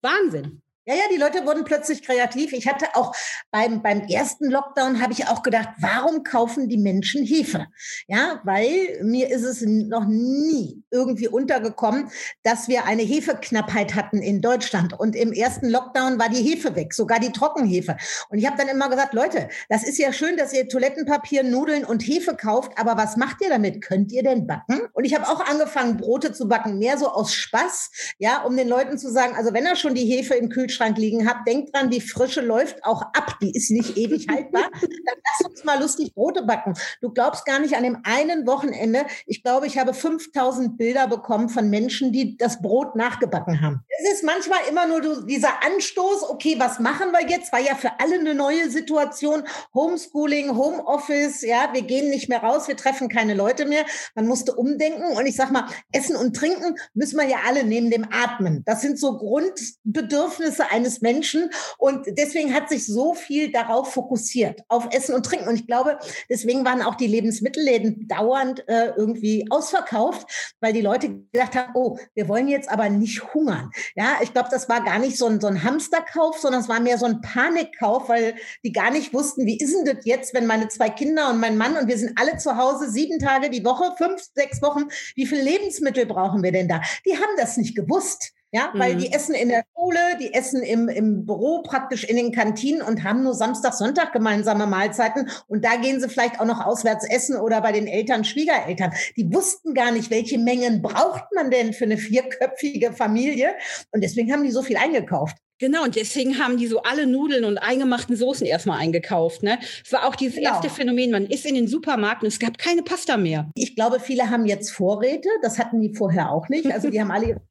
Wahnsinn. 0.01 0.62
Ja, 0.88 0.94
ja, 0.94 1.02
die 1.12 1.18
Leute 1.18 1.48
wurden 1.48 1.64
plötzlich 1.64 2.04
kreativ. 2.04 2.54
Ich 2.54 2.68
hatte 2.68 2.86
auch 2.94 3.16
beim, 3.50 3.82
beim 3.82 4.02
ersten 4.02 4.52
Lockdown 4.52 5.02
habe 5.02 5.14
ich 5.14 5.28
auch 5.28 5.42
gedacht, 5.42 5.70
warum 5.80 6.22
kaufen 6.22 6.70
die 6.70 6.78
Menschen 6.78 7.26
Hefe? 7.26 7.66
Ja, 8.08 8.40
weil 8.44 9.00
mir 9.02 9.32
ist 9.32 9.42
es 9.42 9.62
noch 9.62 10.06
nie 10.06 10.84
irgendwie 10.92 11.28
untergekommen, 11.28 12.12
dass 12.44 12.68
wir 12.68 12.86
eine 12.86 13.02
Hefeknappheit 13.02 13.96
hatten 13.96 14.20
in 14.20 14.42
Deutschland. 14.42 14.94
Und 14.94 15.16
im 15.16 15.34
ersten 15.34 15.70
Lockdown 15.70 16.20
war 16.20 16.30
die 16.30 16.44
Hefe 16.44 16.76
weg, 16.76 16.94
sogar 16.94 17.20
die 17.20 17.32
Trockenhefe. 17.32 17.98
Und 18.30 18.38
ich 18.38 18.46
habe 18.46 18.58
dann 18.58 18.68
immer 18.68 18.88
gesagt, 18.88 19.16
Leute, 19.16 19.50
das 19.70 19.84
ist 19.84 19.98
ja 19.98 20.14
schön, 20.14 20.38
dass 20.38 20.54
ihr 20.54 20.70
Toilettenpapier, 20.70 21.42
Nudeln 21.42 21.84
und 21.84 22.02
Hefe 22.02 22.36
kauft, 22.36 22.74
aber 22.78 22.96
was 22.96 23.18
macht 23.18 23.42
ihr 23.42 23.50
damit? 23.50 23.82
Könnt 23.82 24.12
ihr 24.12 24.22
denn 24.22 24.46
backen? 24.46 24.82
Und 24.94 25.06
ich 25.06 25.16
habe 25.16 25.28
auch 25.28 25.44
angefangen, 25.44 25.98
Brote 25.98 26.32
zu 26.32 26.48
backen, 26.48 26.78
mehr 26.78 27.00
so 27.00 27.08
aus 27.08 27.34
Spaß, 27.34 27.90
ja, 28.20 28.44
um 28.44 28.56
den 28.56 28.68
Leuten 28.68 29.00
zu 29.00 29.12
sagen, 29.12 29.34
also 29.36 29.52
wenn 29.52 29.66
er 29.66 29.76
schon 29.76 29.96
die 29.96 30.06
Hefe 30.06 30.36
im 30.36 30.50
Kühlschrank 30.50 30.75
Kühlschrank 30.75 30.98
liegen 30.98 31.27
habt, 31.27 31.48
denkt 31.48 31.75
dran, 31.75 31.89
die 31.89 32.01
Frische 32.01 32.42
läuft 32.42 32.83
auch 32.83 33.01
ab. 33.01 33.38
Die 33.42 33.51
ist 33.51 33.72
nicht 33.72 33.98
ewig 33.98 34.27
haltbar. 34.31 34.69
Dann 34.72 35.16
lass 35.24 35.50
uns 35.50 35.63
mal 35.63 35.80
lustig 35.80 36.13
Brote 36.13 36.44
backen. 36.44 36.74
Du 37.01 37.12
glaubst 37.12 37.45
gar 37.45 37.60
nicht 37.60 37.75
an 37.75 37.83
dem 37.83 38.00
einen 38.04 38.45
Wochenende. 38.45 39.06
Ich 39.25 39.44
glaube, 39.44 39.68
ich 39.68 39.77
habe 39.77 39.94
5000 39.94 40.77
Bilder 40.77 41.07
bekommen 41.07 41.50
von 41.50 41.69
Menschen, 41.69 42.12
die 42.12 42.38
das 42.38 42.62
Brot 42.62 42.95
nachgebacken 42.95 43.62
haben. 43.62 43.81
Es 44.00 44.13
ist 44.13 44.24
manchmal 44.24 44.60
immer 44.69 44.88
nur 44.88 45.25
dieser 45.25 45.63
Anstoß. 45.63 46.30
Okay, 46.30 46.56
was 46.57 46.80
machen 46.80 47.12
wir 47.12 47.27
jetzt? 47.30 47.51
War 47.51 47.62
ja 47.62 47.75
für 47.75 48.00
alle 48.00 48.16
eine 48.16 48.36
neue 48.36 48.69
Situation. 48.69 49.44
Homeschooling, 49.74 50.56
Homeoffice. 50.56 51.42
Ja, 51.42 51.69
wir 51.74 51.83
gehen 51.83 52.10
nicht 52.10 52.30
mehr 52.30 52.39
raus. 52.39 52.68
Wir 52.68 52.77
treffen 52.77 53.10
keine 53.10 53.33
Leute 53.33 53.66
mehr. 53.66 53.86
Man 54.16 54.27
musste 54.27 54.54
umdenken. 54.54 55.16
Und 55.16 55.25
ich 55.25 55.36
sag 55.36 55.51
mal, 55.51 55.68
Essen 55.92 56.16
und 56.16 56.36
Trinken 56.36 56.75
müssen 56.94 57.18
wir 57.18 57.27
ja 57.27 57.38
alle 57.48 57.63
neben 57.63 57.89
dem 57.89 58.06
Atmen. 58.12 58.63
Das 58.66 58.81
sind 58.81 59.00
so 59.00 59.18
Grundbedürfnisse 59.18 60.64
eines 60.71 61.01
Menschen. 61.01 61.50
Und 61.77 62.06
deswegen 62.17 62.53
hat 62.53 62.69
sich 62.69 62.85
so 62.85 63.13
viel 63.13 63.51
darauf 63.51 63.94
fokussiert, 63.94 64.62
auf 64.67 64.88
Essen 64.91 65.15
und 65.15 65.25
Trinken. 65.25 65.47
Und 65.47 65.56
ich 65.56 65.67
glaube, 65.67 66.00
deswegen 66.29 66.65
waren 66.65 66.81
auch 66.81 66.95
die 66.95 67.07
Lebensmittelläden 67.07 68.07
dauernd 68.07 68.67
äh, 68.67 68.91
irgendwie 68.95 69.45
ausverkauft, 69.50 70.56
weil 70.59 70.73
die 70.73 70.81
Leute 70.81 71.09
gedacht 71.31 71.56
haben, 71.56 71.71
oh, 71.75 71.97
wir 72.13 72.27
wollen 72.27 72.47
jetzt 72.47 72.69
aber 72.69 72.89
nicht 72.89 73.33
hungern. 73.33 73.71
Ja, 73.95 74.17
ich 74.21 74.33
glaube, 74.33 74.50
das 74.51 74.69
war 74.69 74.83
gar 74.83 75.00
nicht 75.00 75.17
so 75.17 75.27
ein, 75.27 75.39
so 75.39 75.47
ein 75.47 75.63
Hamsterkauf, 75.63 76.38
sondern 76.38 76.62
es 76.62 76.69
war 76.69 76.79
mehr 76.79 76.97
so 76.97 77.06
ein 77.06 77.21
Panikkauf, 77.21 78.09
weil 78.09 78.35
die 78.63 78.71
gar 78.71 78.91
nicht 78.91 79.13
wussten, 79.13 79.45
wie 79.45 79.57
ist 79.57 79.73
denn 79.73 79.85
das 79.85 80.06
jetzt, 80.06 80.33
wenn 80.33 80.45
meine 80.45 80.67
zwei 80.67 80.89
Kinder 80.89 81.29
und 81.29 81.39
mein 81.39 81.57
Mann 81.57 81.77
und 81.77 81.88
wir 81.88 81.97
sind 81.97 82.17
alle 82.19 82.38
zu 82.38 82.57
Hause, 82.57 82.89
sieben 82.89 83.19
Tage 83.19 83.50
die 83.50 83.65
Woche, 83.65 83.95
fünf, 83.97 84.21
sechs 84.33 84.62
Wochen, 84.62 84.85
wie 85.15 85.25
viel 85.25 85.41
Lebensmittel 85.41 86.06
brauchen 86.06 86.44
wir 86.44 86.51
denn 86.51 86.67
da? 86.67 86.81
Die 87.06 87.15
haben 87.15 87.35
das 87.38 87.57
nicht 87.57 87.75
gewusst. 87.75 88.35
Ja, 88.56 88.72
weil 88.74 88.96
mhm. 88.96 89.00
die 89.00 89.12
essen 89.12 89.36
in 89.36 89.50
der 89.50 89.66
Schule, 89.75 90.00
die 90.18 90.34
essen 90.34 90.63
im, 90.63 90.88
im 90.88 91.25
Büro 91.25 91.62
praktisch 91.62 92.06
in 92.06 92.16
den 92.16 92.31
Kantinen 92.31 92.81
und 92.81 93.04
haben 93.04 93.22
nur 93.22 93.34
Samstag, 93.34 93.74
Sonntag 93.74 94.13
gemeinsame 94.13 94.66
Mahlzeiten. 94.66 95.30
Und 95.48 95.66
da 95.66 95.75
gehen 95.75 96.00
sie 96.00 96.07
vielleicht 96.07 96.40
auch 96.40 96.46
noch 96.46 96.66
auswärts 96.66 97.06
essen 97.06 97.36
oder 97.36 97.60
bei 97.60 97.74
den 97.74 97.86
Eltern, 97.86 98.24
Schwiegereltern. 98.24 98.94
Die 99.18 99.30
wussten 99.34 99.74
gar 99.74 99.92
nicht, 99.92 100.10
welche 100.10 100.38
Mengen 100.38 100.81
braucht 100.81 101.25
man 101.36 101.52
denn 101.52 101.74
für 101.74 101.84
eine 101.84 101.98
vierköpfige 101.98 102.94
Familie. 102.94 103.56
Und 103.92 104.06
deswegen 104.06 104.31
haben 104.31 104.44
die 104.44 104.52
so 104.52 104.62
viel 104.62 104.78
eingekauft. 104.78 105.36
Genau, 105.60 105.84
und 105.84 105.98
deswegen 105.98 106.40
haben 106.40 106.56
die 106.56 106.68
so 106.68 106.81
alle 106.84 107.08
Nudeln 107.08 107.44
und 107.44 107.58
eingemachten 107.58 108.16
Soßen 108.16 108.48
erstmal 108.48 108.80
eingekauft. 108.80 109.44
Ne? 109.44 109.60
Es 109.84 109.92
war 109.92 110.08
auch 110.08 110.16
dieses 110.16 110.36
genau. 110.36 110.51
erste 110.51 110.69
Phänomen, 110.69 111.12
man 111.12 111.25
ist 111.25 111.46
in 111.46 111.56
den 111.56 111.68
Supermarkt 111.68 112.24
und 112.24 112.28
es 112.28 112.40
gab 112.40 112.58
keine 112.58 112.84
Pasta 112.84 113.18
mehr. 113.18 113.51
Ich 113.56 113.75
glaube, 113.75 114.00
viele 114.00 114.30
haben 114.30 114.46
jetzt 114.46 114.72
Vorräte, 114.72 115.28
das 115.42 115.60
hatten 115.60 115.81
die 115.81 115.94
vorher 115.94 116.31
auch 116.31 116.48
nicht. 116.48 116.72
Also 116.72 116.90
die 116.90 117.01
haben 117.01 117.12
alle 117.12 117.42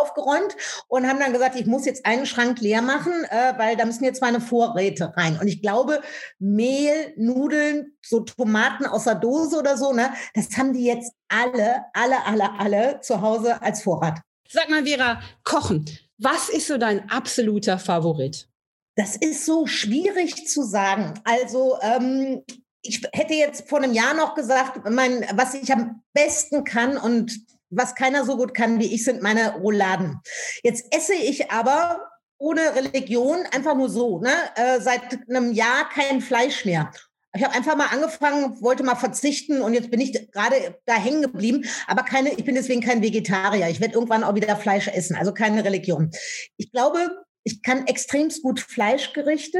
aufgeräumt 0.00 0.56
und 0.88 1.06
haben 1.06 1.18
dann 1.18 1.32
gesagt, 1.32 1.56
ich 1.56 1.66
muss 1.66 1.84
jetzt 1.84 2.06
einen 2.06 2.26
Schrank 2.26 2.60
leer 2.60 2.82
machen, 2.82 3.12
äh, 3.30 3.54
weil 3.56 3.76
da 3.76 3.84
müssen 3.84 4.04
jetzt 4.04 4.20
meine 4.20 4.40
Vorräte 4.40 5.12
rein. 5.16 5.38
Und 5.40 5.48
ich 5.48 5.62
glaube, 5.62 6.00
Mehl, 6.38 7.12
Nudeln, 7.16 7.96
so 8.02 8.20
Tomaten 8.20 8.86
aus 8.86 9.04
der 9.04 9.16
Dose 9.16 9.58
oder 9.58 9.76
so, 9.76 9.92
ne, 9.92 10.12
das 10.34 10.56
haben 10.56 10.72
die 10.72 10.84
jetzt 10.84 11.12
alle, 11.28 11.84
alle, 11.92 12.24
alle, 12.26 12.58
alle 12.58 13.00
zu 13.00 13.20
Hause 13.20 13.60
als 13.62 13.82
Vorrat. 13.82 14.20
Sag 14.48 14.68
mal, 14.68 14.84
Vera, 14.84 15.20
kochen. 15.42 15.84
Was 16.18 16.48
ist 16.48 16.68
so 16.68 16.78
dein 16.78 17.10
absoluter 17.10 17.78
Favorit? 17.78 18.48
Das 18.96 19.16
ist 19.16 19.44
so 19.44 19.66
schwierig 19.66 20.46
zu 20.46 20.62
sagen. 20.62 21.14
Also 21.24 21.78
ähm, 21.82 22.44
ich 22.82 23.02
hätte 23.12 23.34
jetzt 23.34 23.68
vor 23.68 23.78
einem 23.78 23.92
Jahr 23.92 24.14
noch 24.14 24.34
gesagt, 24.34 24.88
mein, 24.90 25.26
was 25.34 25.54
ich 25.54 25.72
am 25.72 26.02
besten 26.12 26.64
kann 26.64 26.96
und 26.96 27.40
was 27.76 27.94
keiner 27.94 28.24
so 28.24 28.36
gut 28.36 28.54
kann 28.54 28.78
wie 28.80 28.94
ich, 28.94 29.04
sind 29.04 29.22
meine 29.22 29.54
Rouladen. 29.54 30.20
Jetzt 30.62 30.86
esse 30.94 31.14
ich 31.14 31.50
aber 31.50 32.08
ohne 32.38 32.74
Religion 32.74 33.38
einfach 33.52 33.74
nur 33.74 33.88
so, 33.88 34.20
ne? 34.20 34.32
Äh, 34.56 34.80
seit 34.80 35.18
einem 35.28 35.52
Jahr 35.52 35.88
kein 35.88 36.20
Fleisch 36.20 36.64
mehr. 36.64 36.90
Ich 37.36 37.42
habe 37.42 37.54
einfach 37.54 37.76
mal 37.76 37.86
angefangen, 37.86 38.60
wollte 38.62 38.84
mal 38.84 38.94
verzichten 38.94 39.60
und 39.60 39.74
jetzt 39.74 39.90
bin 39.90 40.00
ich 40.00 40.30
gerade 40.30 40.78
da 40.86 40.94
hängen 40.94 41.22
geblieben. 41.22 41.64
Aber 41.88 42.02
keine, 42.02 42.32
ich 42.32 42.44
bin 42.44 42.54
deswegen 42.54 42.80
kein 42.80 43.02
Vegetarier. 43.02 43.68
Ich 43.68 43.80
werde 43.80 43.94
irgendwann 43.94 44.22
auch 44.22 44.36
wieder 44.36 44.54
Fleisch 44.56 44.86
essen, 44.86 45.16
also 45.16 45.34
keine 45.34 45.64
Religion. 45.64 46.10
Ich 46.56 46.70
glaube, 46.70 47.24
ich 47.42 47.62
kann 47.62 47.86
extremst 47.86 48.42
gut 48.42 48.60
Fleischgerichte. 48.60 49.58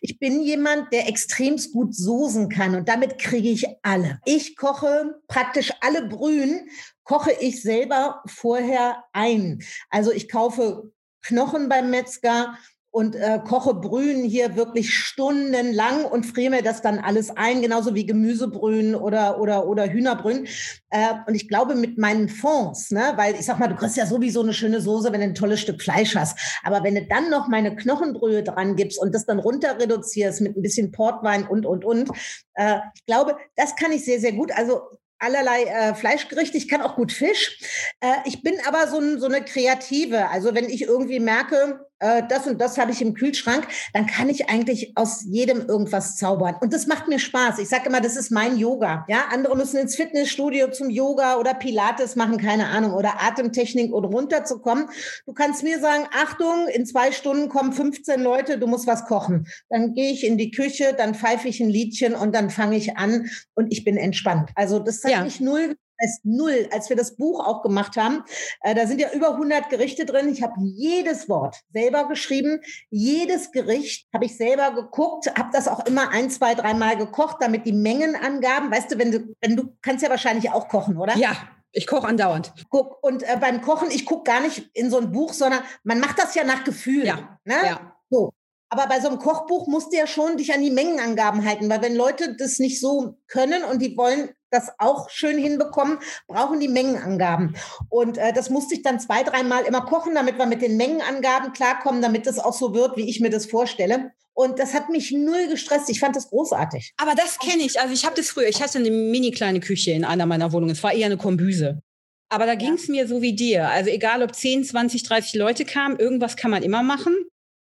Ich 0.00 0.18
bin 0.18 0.40
jemand, 0.40 0.92
der 0.92 1.08
extremst 1.08 1.72
gut 1.72 1.94
Soßen 1.94 2.48
kann 2.48 2.74
und 2.74 2.88
damit 2.88 3.18
kriege 3.18 3.50
ich 3.50 3.66
alle. 3.82 4.20
Ich 4.24 4.56
koche 4.56 5.20
praktisch 5.28 5.72
alle 5.80 6.06
Brühen 6.06 6.70
koche 7.06 7.32
ich 7.40 7.62
selber 7.62 8.22
vorher 8.26 9.04
ein. 9.12 9.62
Also 9.90 10.12
ich 10.12 10.28
kaufe 10.28 10.92
Knochen 11.22 11.68
beim 11.68 11.90
Metzger 11.90 12.58
und 12.90 13.14
äh, 13.14 13.40
koche 13.46 13.74
Brühen 13.74 14.24
hier 14.24 14.56
wirklich 14.56 14.94
stundenlang 14.94 16.06
und 16.06 16.24
friere 16.24 16.50
mir 16.50 16.62
das 16.62 16.80
dann 16.80 16.98
alles 16.98 17.28
ein, 17.36 17.60
genauso 17.60 17.94
wie 17.94 18.06
Gemüsebrühen 18.06 18.94
oder, 18.94 19.38
oder, 19.38 19.68
oder 19.68 19.86
Hühnerbrühen. 19.86 20.48
Äh, 20.88 21.12
und 21.26 21.34
ich 21.34 21.46
glaube, 21.46 21.74
mit 21.74 21.98
meinen 21.98 22.30
Fonds, 22.30 22.90
ne, 22.90 23.12
weil 23.16 23.34
ich 23.34 23.44
sag 23.44 23.58
mal, 23.58 23.68
du 23.68 23.76
kriegst 23.76 23.98
ja 23.98 24.06
sowieso 24.06 24.40
eine 24.40 24.54
schöne 24.54 24.80
Soße, 24.80 25.12
wenn 25.12 25.20
du 25.20 25.26
ein 25.26 25.34
tolles 25.34 25.60
Stück 25.60 25.82
Fleisch 25.82 26.16
hast. 26.16 26.38
Aber 26.62 26.82
wenn 26.84 26.94
du 26.94 27.04
dann 27.06 27.28
noch 27.28 27.48
meine 27.48 27.76
Knochenbrühe 27.76 28.42
dran 28.42 28.76
gibst 28.76 28.98
und 28.98 29.14
das 29.14 29.26
dann 29.26 29.40
runter 29.40 29.78
reduzierst 29.78 30.40
mit 30.40 30.56
ein 30.56 30.62
bisschen 30.62 30.90
Portwein 30.90 31.46
und, 31.46 31.66
und, 31.66 31.84
und, 31.84 32.08
äh, 32.54 32.78
ich 32.94 33.04
glaube, 33.04 33.36
das 33.56 33.76
kann 33.76 33.92
ich 33.92 34.06
sehr, 34.06 34.20
sehr 34.20 34.32
gut. 34.32 34.52
Also 34.56 34.80
allerlei 35.18 35.64
äh, 35.64 35.94
Fleischgerichte. 35.94 36.56
Ich 36.56 36.68
kann 36.68 36.82
auch 36.82 36.96
gut 36.96 37.12
Fisch. 37.12 37.58
Äh, 38.00 38.16
ich 38.24 38.42
bin 38.42 38.54
aber 38.66 38.86
so, 38.88 39.18
so 39.18 39.26
eine 39.26 39.44
Kreative. 39.44 40.28
Also 40.28 40.54
wenn 40.54 40.68
ich 40.68 40.82
irgendwie 40.82 41.20
merke, 41.20 41.85
das 41.98 42.46
und 42.46 42.60
das 42.60 42.78
habe 42.78 42.92
ich 42.92 43.00
im 43.00 43.14
Kühlschrank, 43.14 43.66
dann 43.92 44.06
kann 44.06 44.28
ich 44.28 44.50
eigentlich 44.50 44.92
aus 44.96 45.24
jedem 45.28 45.66
irgendwas 45.66 46.16
zaubern. 46.16 46.56
Und 46.60 46.72
das 46.72 46.86
macht 46.86 47.08
mir 47.08 47.18
Spaß. 47.18 47.58
Ich 47.58 47.68
sage 47.68 47.88
immer, 47.88 48.00
das 48.00 48.16
ist 48.16 48.30
mein 48.30 48.56
Yoga. 48.56 49.04
Ja, 49.08 49.26
andere 49.32 49.56
müssen 49.56 49.78
ins 49.78 49.96
Fitnessstudio 49.96 50.70
zum 50.70 50.90
Yoga 50.90 51.36
oder 51.36 51.54
Pilates 51.54 52.16
machen, 52.16 52.38
keine 52.38 52.68
Ahnung, 52.68 52.92
oder 52.92 53.22
Atemtechnik 53.22 53.92
und 53.92 54.04
runterzukommen. 54.04 54.88
Du 55.26 55.32
kannst 55.32 55.62
mir 55.62 55.80
sagen, 55.80 56.06
Achtung, 56.12 56.68
in 56.68 56.86
zwei 56.86 57.12
Stunden 57.12 57.48
kommen 57.48 57.72
15 57.72 58.20
Leute, 58.20 58.58
du 58.58 58.66
musst 58.66 58.86
was 58.86 59.06
kochen. 59.06 59.46
Dann 59.68 59.94
gehe 59.94 60.12
ich 60.12 60.24
in 60.24 60.38
die 60.38 60.50
Küche, 60.50 60.94
dann 60.96 61.14
pfeife 61.14 61.48
ich 61.48 61.60
ein 61.60 61.70
Liedchen 61.70 62.14
und 62.14 62.34
dann 62.34 62.50
fange 62.50 62.76
ich 62.76 62.96
an 62.96 63.28
und 63.54 63.72
ich 63.72 63.84
bin 63.84 63.96
entspannt. 63.96 64.50
Also 64.54 64.78
das 64.78 65.02
hat 65.04 65.12
ja. 65.12 65.24
mich 65.24 65.40
null 65.40 65.76
es 65.98 66.20
null, 66.24 66.68
als 66.72 66.88
wir 66.88 66.96
das 66.96 67.16
Buch 67.16 67.44
auch 67.44 67.62
gemacht 67.62 67.96
haben. 67.96 68.24
Äh, 68.62 68.74
da 68.74 68.86
sind 68.86 69.00
ja 69.00 69.12
über 69.12 69.30
100 69.30 69.70
Gerichte 69.70 70.04
drin. 70.04 70.28
Ich 70.28 70.42
habe 70.42 70.54
jedes 70.58 71.28
Wort 71.28 71.56
selber 71.72 72.08
geschrieben. 72.08 72.60
Jedes 72.90 73.52
Gericht 73.52 74.08
habe 74.12 74.24
ich 74.24 74.36
selber 74.36 74.72
geguckt, 74.74 75.26
habe 75.36 75.50
das 75.52 75.68
auch 75.68 75.84
immer 75.86 76.10
ein, 76.10 76.30
zwei, 76.30 76.54
dreimal 76.54 76.96
gekocht, 76.96 77.36
damit 77.40 77.66
die 77.66 77.72
Mengenangaben, 77.72 78.70
weißt 78.70 78.92
du, 78.92 78.98
wenn 78.98 79.12
du, 79.12 79.34
wenn 79.40 79.56
du 79.56 79.76
kannst 79.82 80.02
ja 80.02 80.10
wahrscheinlich 80.10 80.50
auch 80.50 80.68
kochen, 80.68 80.96
oder? 80.96 81.16
Ja, 81.16 81.36
ich 81.72 81.86
koche 81.86 82.06
andauernd. 82.06 82.52
Guck, 82.70 83.02
und 83.02 83.22
äh, 83.22 83.36
beim 83.38 83.60
Kochen, 83.60 83.90
ich 83.90 84.06
gucke 84.06 84.24
gar 84.24 84.40
nicht 84.40 84.70
in 84.72 84.90
so 84.90 84.98
ein 84.98 85.12
Buch, 85.12 85.32
sondern 85.32 85.60
man 85.84 86.00
macht 86.00 86.18
das 86.18 86.34
ja 86.34 86.44
nach 86.44 86.64
Gefühl. 86.64 87.04
Ja. 87.04 87.38
Ne? 87.44 87.54
ja. 87.64 87.96
So. 88.08 88.32
Aber 88.68 88.86
bei 88.88 89.00
so 89.00 89.08
einem 89.08 89.18
Kochbuch 89.18 89.68
musst 89.68 89.92
du 89.92 89.96
ja 89.96 90.06
schon 90.06 90.36
dich 90.36 90.52
an 90.52 90.62
die 90.62 90.70
Mengenangaben 90.70 91.44
halten, 91.44 91.68
weil 91.68 91.82
wenn 91.82 91.94
Leute 91.94 92.34
das 92.36 92.58
nicht 92.58 92.80
so 92.80 93.16
können 93.28 93.62
und 93.62 93.80
die 93.80 93.96
wollen 93.96 94.30
das 94.50 94.70
auch 94.78 95.10
schön 95.10 95.38
hinbekommen, 95.38 95.98
brauchen 96.26 96.60
die 96.60 96.68
Mengenangaben. 96.68 97.56
Und 97.88 98.18
äh, 98.18 98.32
das 98.32 98.50
musste 98.50 98.74
ich 98.74 98.82
dann 98.82 99.00
zwei, 99.00 99.22
dreimal 99.22 99.64
immer 99.64 99.82
kochen, 99.82 100.14
damit 100.14 100.38
wir 100.38 100.46
mit 100.46 100.62
den 100.62 100.76
Mengenangaben 100.76 101.52
klarkommen, 101.52 102.02
damit 102.02 102.26
das 102.26 102.38
auch 102.38 102.54
so 102.54 102.74
wird, 102.74 102.96
wie 102.96 103.08
ich 103.08 103.20
mir 103.20 103.30
das 103.30 103.46
vorstelle. 103.46 104.12
Und 104.34 104.58
das 104.58 104.74
hat 104.74 104.90
mich 104.90 105.12
null 105.12 105.48
gestresst. 105.48 105.88
Ich 105.88 105.98
fand 105.98 106.14
das 106.14 106.28
großartig. 106.28 106.92
Aber 106.98 107.14
das 107.14 107.38
kenne 107.38 107.62
ich. 107.62 107.80
Also 107.80 107.94
ich 107.94 108.04
habe 108.04 108.16
das 108.16 108.28
früher. 108.28 108.48
Ich 108.48 108.62
hatte 108.62 108.78
eine 108.78 108.90
mini 108.90 109.30
kleine 109.30 109.60
Küche 109.60 109.92
in 109.92 110.04
einer 110.04 110.26
meiner 110.26 110.52
Wohnungen. 110.52 110.72
Es 110.72 110.82
war 110.82 110.92
eher 110.92 111.06
eine 111.06 111.16
Kombüse. 111.16 111.80
Aber 112.28 112.44
da 112.44 112.54
ging 112.54 112.74
es 112.74 112.88
mir 112.88 113.08
so 113.08 113.22
wie 113.22 113.34
dir. 113.34 113.68
Also 113.68 113.90
egal, 113.90 114.22
ob 114.22 114.34
10, 114.34 114.64
20, 114.64 115.04
30 115.04 115.34
Leute 115.34 115.64
kamen, 115.64 115.98
irgendwas 115.98 116.36
kann 116.36 116.50
man 116.50 116.62
immer 116.62 116.82
machen. 116.82 117.14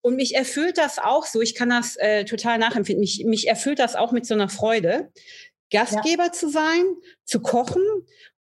Und 0.03 0.17
mich 0.17 0.35
erfüllt 0.35 0.79
das 0.79 0.99
auch 0.99 1.27
so, 1.27 1.41
ich 1.41 1.55
kann 1.55 1.71
das 1.71 1.97
äh, 1.97 2.25
total 2.25 2.59
nachempfinden, 2.59 3.01
mich, 3.01 3.25
mich 3.27 3.49
erfüllt 3.49 3.79
das 3.79 3.97
auch 3.97 4.13
mit 4.13 4.25
so 4.25 4.33
einer 4.33 4.49
Freude, 4.49 5.13
Gastgeber 5.71 6.27
ja. 6.27 6.33
zu 6.33 6.49
sein, 6.49 6.85
zu 7.25 7.41
kochen 7.41 7.83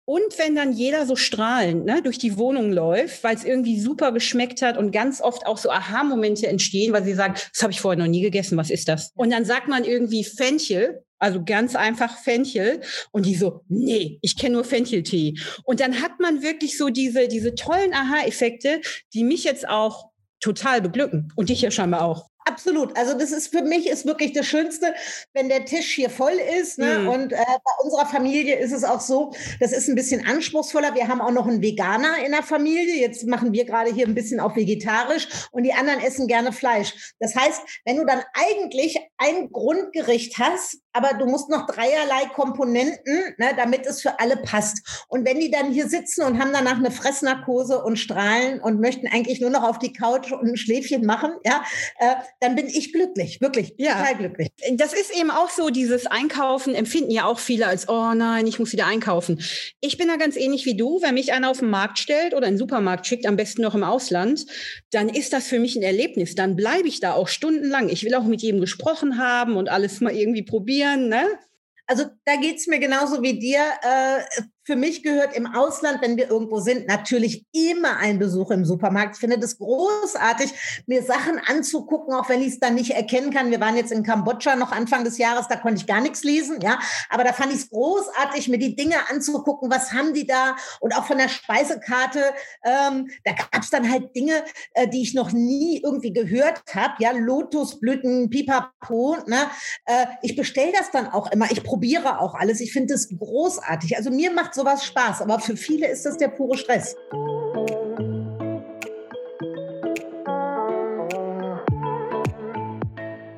und 0.10 0.38
wenn 0.38 0.56
dann 0.56 0.72
jeder 0.72 1.06
so 1.06 1.18
strahlend 1.18 1.84
ne, 1.86 2.02
durch 2.02 2.18
die 2.18 2.38
Wohnung 2.38 2.72
läuft, 2.72 3.26
weil 3.26 3.36
es 3.36 3.44
irgendwie 3.44 3.78
super 3.78 4.14
geschmeckt 4.14 4.62
hat 4.62 4.78
und 4.78 4.92
ganz 4.92 5.20
oft 5.20 5.46
auch 5.46 5.58
so 5.58 5.70
Aha-Momente 5.70 6.48
entstehen, 6.48 6.94
weil 6.94 7.04
sie 7.04 7.14
sagen, 7.14 7.34
das 7.54 7.62
habe 7.62 7.74
ich 7.74 7.82
vorher 7.82 8.02
noch 8.02 8.10
nie 8.10 8.22
gegessen, 8.22 8.58
was 8.58 8.70
ist 8.70 8.88
das? 8.88 9.12
Und 9.16 9.32
dann 9.32 9.44
sagt 9.44 9.68
man 9.68 9.84
irgendwie 9.84 10.24
Fenchel, 10.24 11.04
also 11.20 11.44
ganz 11.44 11.76
einfach 11.76 12.18
Fenchel. 12.20 12.80
Und 13.12 13.26
die 13.26 13.36
so, 13.36 13.66
nee, 13.68 14.18
ich 14.22 14.38
kenne 14.38 14.56
nur 14.56 14.64
Fencheltee. 14.64 15.36
Und 15.66 15.82
dann 15.82 16.02
hat 16.02 16.22
man 16.22 16.42
wirklich 16.42 16.78
so 16.78 16.88
diese, 16.90 17.28
diese 17.28 17.56
tollen 17.56 17.94
Aha-Effekte, 17.94 18.80
die 19.14 19.26
mich 19.26 19.44
jetzt 19.44 19.68
auch 19.68 20.12
total 20.40 20.82
beglücken. 20.82 21.34
Und 21.36 21.50
dich 21.50 21.62
ja 21.62 21.72
scheinbar 21.72 22.04
auch. 22.04 22.30
Absolut. 22.48 22.98
Also 22.98 23.14
das 23.14 23.32
ist 23.32 23.50
für 23.50 23.62
mich 23.62 23.88
ist 23.88 24.06
wirklich 24.06 24.32
das 24.32 24.46
Schönste, 24.46 24.94
wenn 25.34 25.50
der 25.50 25.66
Tisch 25.66 25.94
hier 25.94 26.10
voll 26.10 26.40
ist. 26.60 26.78
Ne? 26.78 27.00
Mhm. 27.00 27.08
Und 27.10 27.34
äh, 27.34 27.38
bei 27.38 27.84
unserer 27.84 28.06
Familie 28.06 28.58
ist 28.58 28.72
es 28.72 28.86
auch 28.86 29.02
so, 29.02 29.34
das 29.60 29.74
ist 29.74 29.90
ein 29.90 29.96
bisschen 29.96 30.26
anspruchsvoller. 30.26 30.96
Wir 30.96 31.10
haben 31.10 31.20
auch 31.20 31.32
noch 31.32 31.46
einen 31.46 31.62
Veganer 31.62 32.16
in 32.26 32.32
der 32.32 32.44
Familie. 32.44 32.96
Jetzt 33.02 33.28
machen 33.28 33.52
wir 33.52 33.66
gerade 33.66 33.94
hier 33.94 34.08
ein 34.08 34.16
bisschen 34.16 34.40
auch 34.40 34.56
vegetarisch 34.56 35.28
und 35.52 35.64
die 35.64 35.74
anderen 35.74 36.00
essen 36.00 36.28
gerne 36.28 36.54
Fleisch. 36.54 37.14
Das 37.20 37.36
heißt, 37.36 37.62
wenn 37.86 37.98
du 37.98 38.06
dann 38.06 38.24
eigentlich 38.34 38.98
ein 39.18 39.52
Grundgericht 39.52 40.38
hast, 40.38 40.78
aber 40.98 41.14
du 41.14 41.28
musst 41.28 41.50
noch 41.50 41.68
dreierlei 41.68 42.26
Komponenten, 42.34 43.36
ne, 43.38 43.52
damit 43.56 43.86
es 43.86 44.02
für 44.02 44.20
alle 44.20 44.38
passt. 44.38 45.06
Und 45.08 45.26
wenn 45.26 45.40
die 45.40 45.52
dann 45.52 45.72
hier 45.72 45.88
sitzen 45.88 46.24
und 46.24 46.42
haben 46.42 46.52
danach 46.52 46.78
eine 46.78 46.90
Fressnarkose 46.90 47.84
und 47.84 47.98
strahlen 47.98 48.60
und 48.60 48.82
möchten 48.82 49.08
eigentlich 49.08 49.40
nur 49.40 49.52
noch 49.52 49.64
auf 49.64 49.78
die 49.78 49.94
Couch 49.94 50.32
und 50.32 50.48
ein 50.48 50.58
Schläfchen 50.58 51.06
machen, 51.06 51.34
ja, 51.46 51.64
äh, 52.00 52.16
dann 52.40 52.56
bin 52.56 52.66
ich 52.66 52.94
glücklich, 52.94 53.42
wirklich 53.42 53.76
ja. 53.78 54.00
total 54.00 54.18
glücklich. 54.18 54.48
Das 54.74 54.94
ist 54.94 55.16
eben 55.16 55.30
auch 55.30 55.52
so, 55.52 55.70
dieses 55.70 56.08
Einkaufen 56.08 56.74
empfinden 56.74 57.12
ja 57.12 57.26
auch 57.26 57.38
viele 57.38 57.68
als, 57.68 57.88
oh 57.88 58.14
nein, 58.16 58.48
ich 58.48 58.58
muss 58.58 58.74
wieder 58.74 58.88
einkaufen. 58.88 59.40
Ich 59.80 59.98
bin 59.98 60.08
da 60.08 60.16
ganz 60.16 60.36
ähnlich 60.36 60.66
wie 60.66 60.76
du. 60.76 61.00
Wenn 61.04 61.14
mich 61.14 61.32
einer 61.32 61.52
auf 61.52 61.60
den 61.60 61.70
Markt 61.70 62.00
stellt 62.00 62.34
oder 62.34 62.48
in 62.48 62.54
den 62.54 62.60
Supermarkt 62.60 63.06
schickt, 63.06 63.28
am 63.28 63.36
besten 63.36 63.62
noch 63.62 63.76
im 63.76 63.84
Ausland, 63.84 64.48
dann 64.90 65.10
ist 65.10 65.32
das 65.32 65.46
für 65.46 65.60
mich 65.60 65.76
ein 65.76 65.84
Erlebnis. 65.84 66.34
Dann 66.34 66.56
bleibe 66.56 66.88
ich 66.88 67.00
da 67.00 67.14
auch 67.14 67.28
stundenlang. 67.28 67.90
Ich 67.90 68.04
will 68.04 68.16
auch 68.16 68.24
mit 68.24 68.42
jedem 68.42 68.62
gesprochen 68.62 69.20
haben 69.20 69.58
und 69.58 69.70
alles 69.70 70.02
mal 70.02 70.16
irgendwie 70.16 70.44
probieren 70.44 70.87
probieren, 70.88 71.10
ne? 71.10 71.40
Also 71.86 72.06
da 72.26 72.36
geht's 72.36 72.68
mir 72.68 72.80
genauso 72.80 73.22
wie 73.22 73.40
dir. 73.40 73.64
Äh, 73.82 74.24
für 74.68 74.76
mich 74.76 75.02
gehört 75.02 75.34
im 75.34 75.48
Ausland, 75.48 76.02
wenn 76.02 76.18
wir 76.18 76.30
irgendwo 76.30 76.60
sind, 76.60 76.90
natürlich 76.90 77.46
immer 77.54 78.00
ein 78.00 78.20
Besuch 78.20 78.52
im 78.52 78.66
Supermarkt. 78.66 79.16
Ich 79.16 79.22
finde 79.22 79.40
das 79.40 79.58
großartig, 79.60 80.52
mir 80.88 81.04
Sachen 81.04 81.40
anzugucken, 81.40 82.14
auch 82.14 82.28
wenn 82.28 82.42
ich 82.42 82.50
es 82.50 82.60
dann 82.60 82.76
nicht 82.76 82.92
erkennen 82.92 83.32
kann. 83.32 83.50
Wir 83.50 83.62
waren 83.62 83.78
jetzt 83.78 83.94
in 83.94 84.04
Kambodscha 84.04 84.58
noch 84.58 84.74
Anfang 84.74 85.06
des 85.06 85.20
Jahres, 85.20 85.48
da 85.48 85.56
konnte 85.56 85.80
ich 85.80 85.88
gar 85.88 86.02
nichts 86.02 86.26
lesen, 86.26 86.60
ja. 86.60 86.80
Aber 87.10 87.24
da 87.24 87.32
fand 87.32 87.54
ich 87.54 87.60
es 87.60 87.70
großartig, 87.70 88.50
mir 88.50 88.58
die 88.58 88.76
Dinge 88.76 88.96
anzugucken, 89.10 89.72
was 89.72 89.94
haben 89.94 90.14
die 90.14 90.28
da? 90.28 90.58
Und 90.82 90.94
auch 90.98 91.06
von 91.06 91.18
der 91.18 91.30
Speisekarte, 91.30 92.20
ähm, 92.66 93.10
da 93.24 93.32
gab 93.32 93.64
es 93.64 93.70
dann 93.70 93.90
halt 93.90 94.14
Dinge, 94.18 94.44
äh, 94.74 94.90
die 94.90 95.02
ich 95.02 95.14
noch 95.14 95.32
nie 95.32 95.82
irgendwie 95.82 96.12
gehört 96.12 96.62
habe, 96.76 96.96
ja, 97.00 97.12
Lotusblüten, 97.12 98.30
Pipapo, 98.30 99.16
ne? 99.28 99.48
Äh, 99.86 100.08
ich 100.24 100.36
bestelle 100.36 100.74
das 100.78 100.92
dann 100.92 101.08
auch 101.08 101.32
immer. 101.32 101.50
Ich 101.52 101.64
probiere 101.64 102.20
auch 102.20 102.36
alles. 102.36 102.60
Ich 102.60 102.74
finde 102.74 102.96
das 102.96 103.08
großartig. 103.08 103.96
Also 103.96 104.12
mir 104.12 104.34
macht 104.34 104.57
sowas 104.58 104.84
Spaß, 104.84 105.22
aber 105.22 105.40
für 105.40 105.56
viele 105.56 105.88
ist 105.88 106.06
das 106.06 106.18
der 106.18 106.28
pure 106.30 106.58
Stress. 106.58 106.96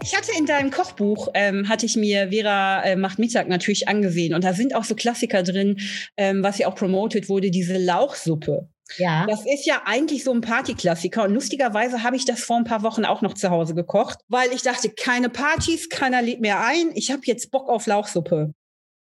Ich 0.01 0.17
hatte 0.17 0.31
in 0.37 0.47
deinem 0.47 0.71
Kochbuch, 0.71 1.27
ähm, 1.35 1.69
hatte 1.69 1.85
ich 1.85 1.95
mir 1.95 2.29
Vera 2.31 2.81
äh, 2.83 2.95
macht 2.95 3.19
Mittag 3.19 3.47
natürlich 3.47 3.87
angesehen 3.87 4.33
und 4.33 4.43
da 4.43 4.53
sind 4.53 4.73
auch 4.73 4.83
so 4.83 4.95
Klassiker 4.95 5.43
drin, 5.43 5.77
ähm, 6.17 6.41
was 6.41 6.57
ja 6.57 6.67
auch 6.67 6.75
promoted 6.75 7.29
wurde, 7.29 7.51
diese 7.51 7.77
Lauchsuppe. 7.77 8.67
Ja. 8.97 9.27
Das 9.27 9.45
ist 9.45 9.67
ja 9.67 9.83
eigentlich 9.85 10.23
so 10.23 10.31
ein 10.31 10.41
Partyklassiker. 10.41 11.25
Und 11.25 11.35
lustigerweise 11.35 12.01
habe 12.01 12.15
ich 12.15 12.25
das 12.25 12.39
vor 12.39 12.57
ein 12.57 12.63
paar 12.63 12.81
Wochen 12.81 13.05
auch 13.05 13.21
noch 13.21 13.35
zu 13.35 13.51
Hause 13.51 13.75
gekocht, 13.75 14.17
weil 14.29 14.51
ich 14.51 14.63
dachte, 14.63 14.89
keine 14.89 15.29
Partys, 15.29 15.89
keiner 15.89 16.23
lädt 16.23 16.41
mehr 16.41 16.59
ein. 16.65 16.89
Ich 16.95 17.11
habe 17.11 17.21
jetzt 17.25 17.51
Bock 17.51 17.69
auf 17.69 17.85
Lauchsuppe. 17.85 18.55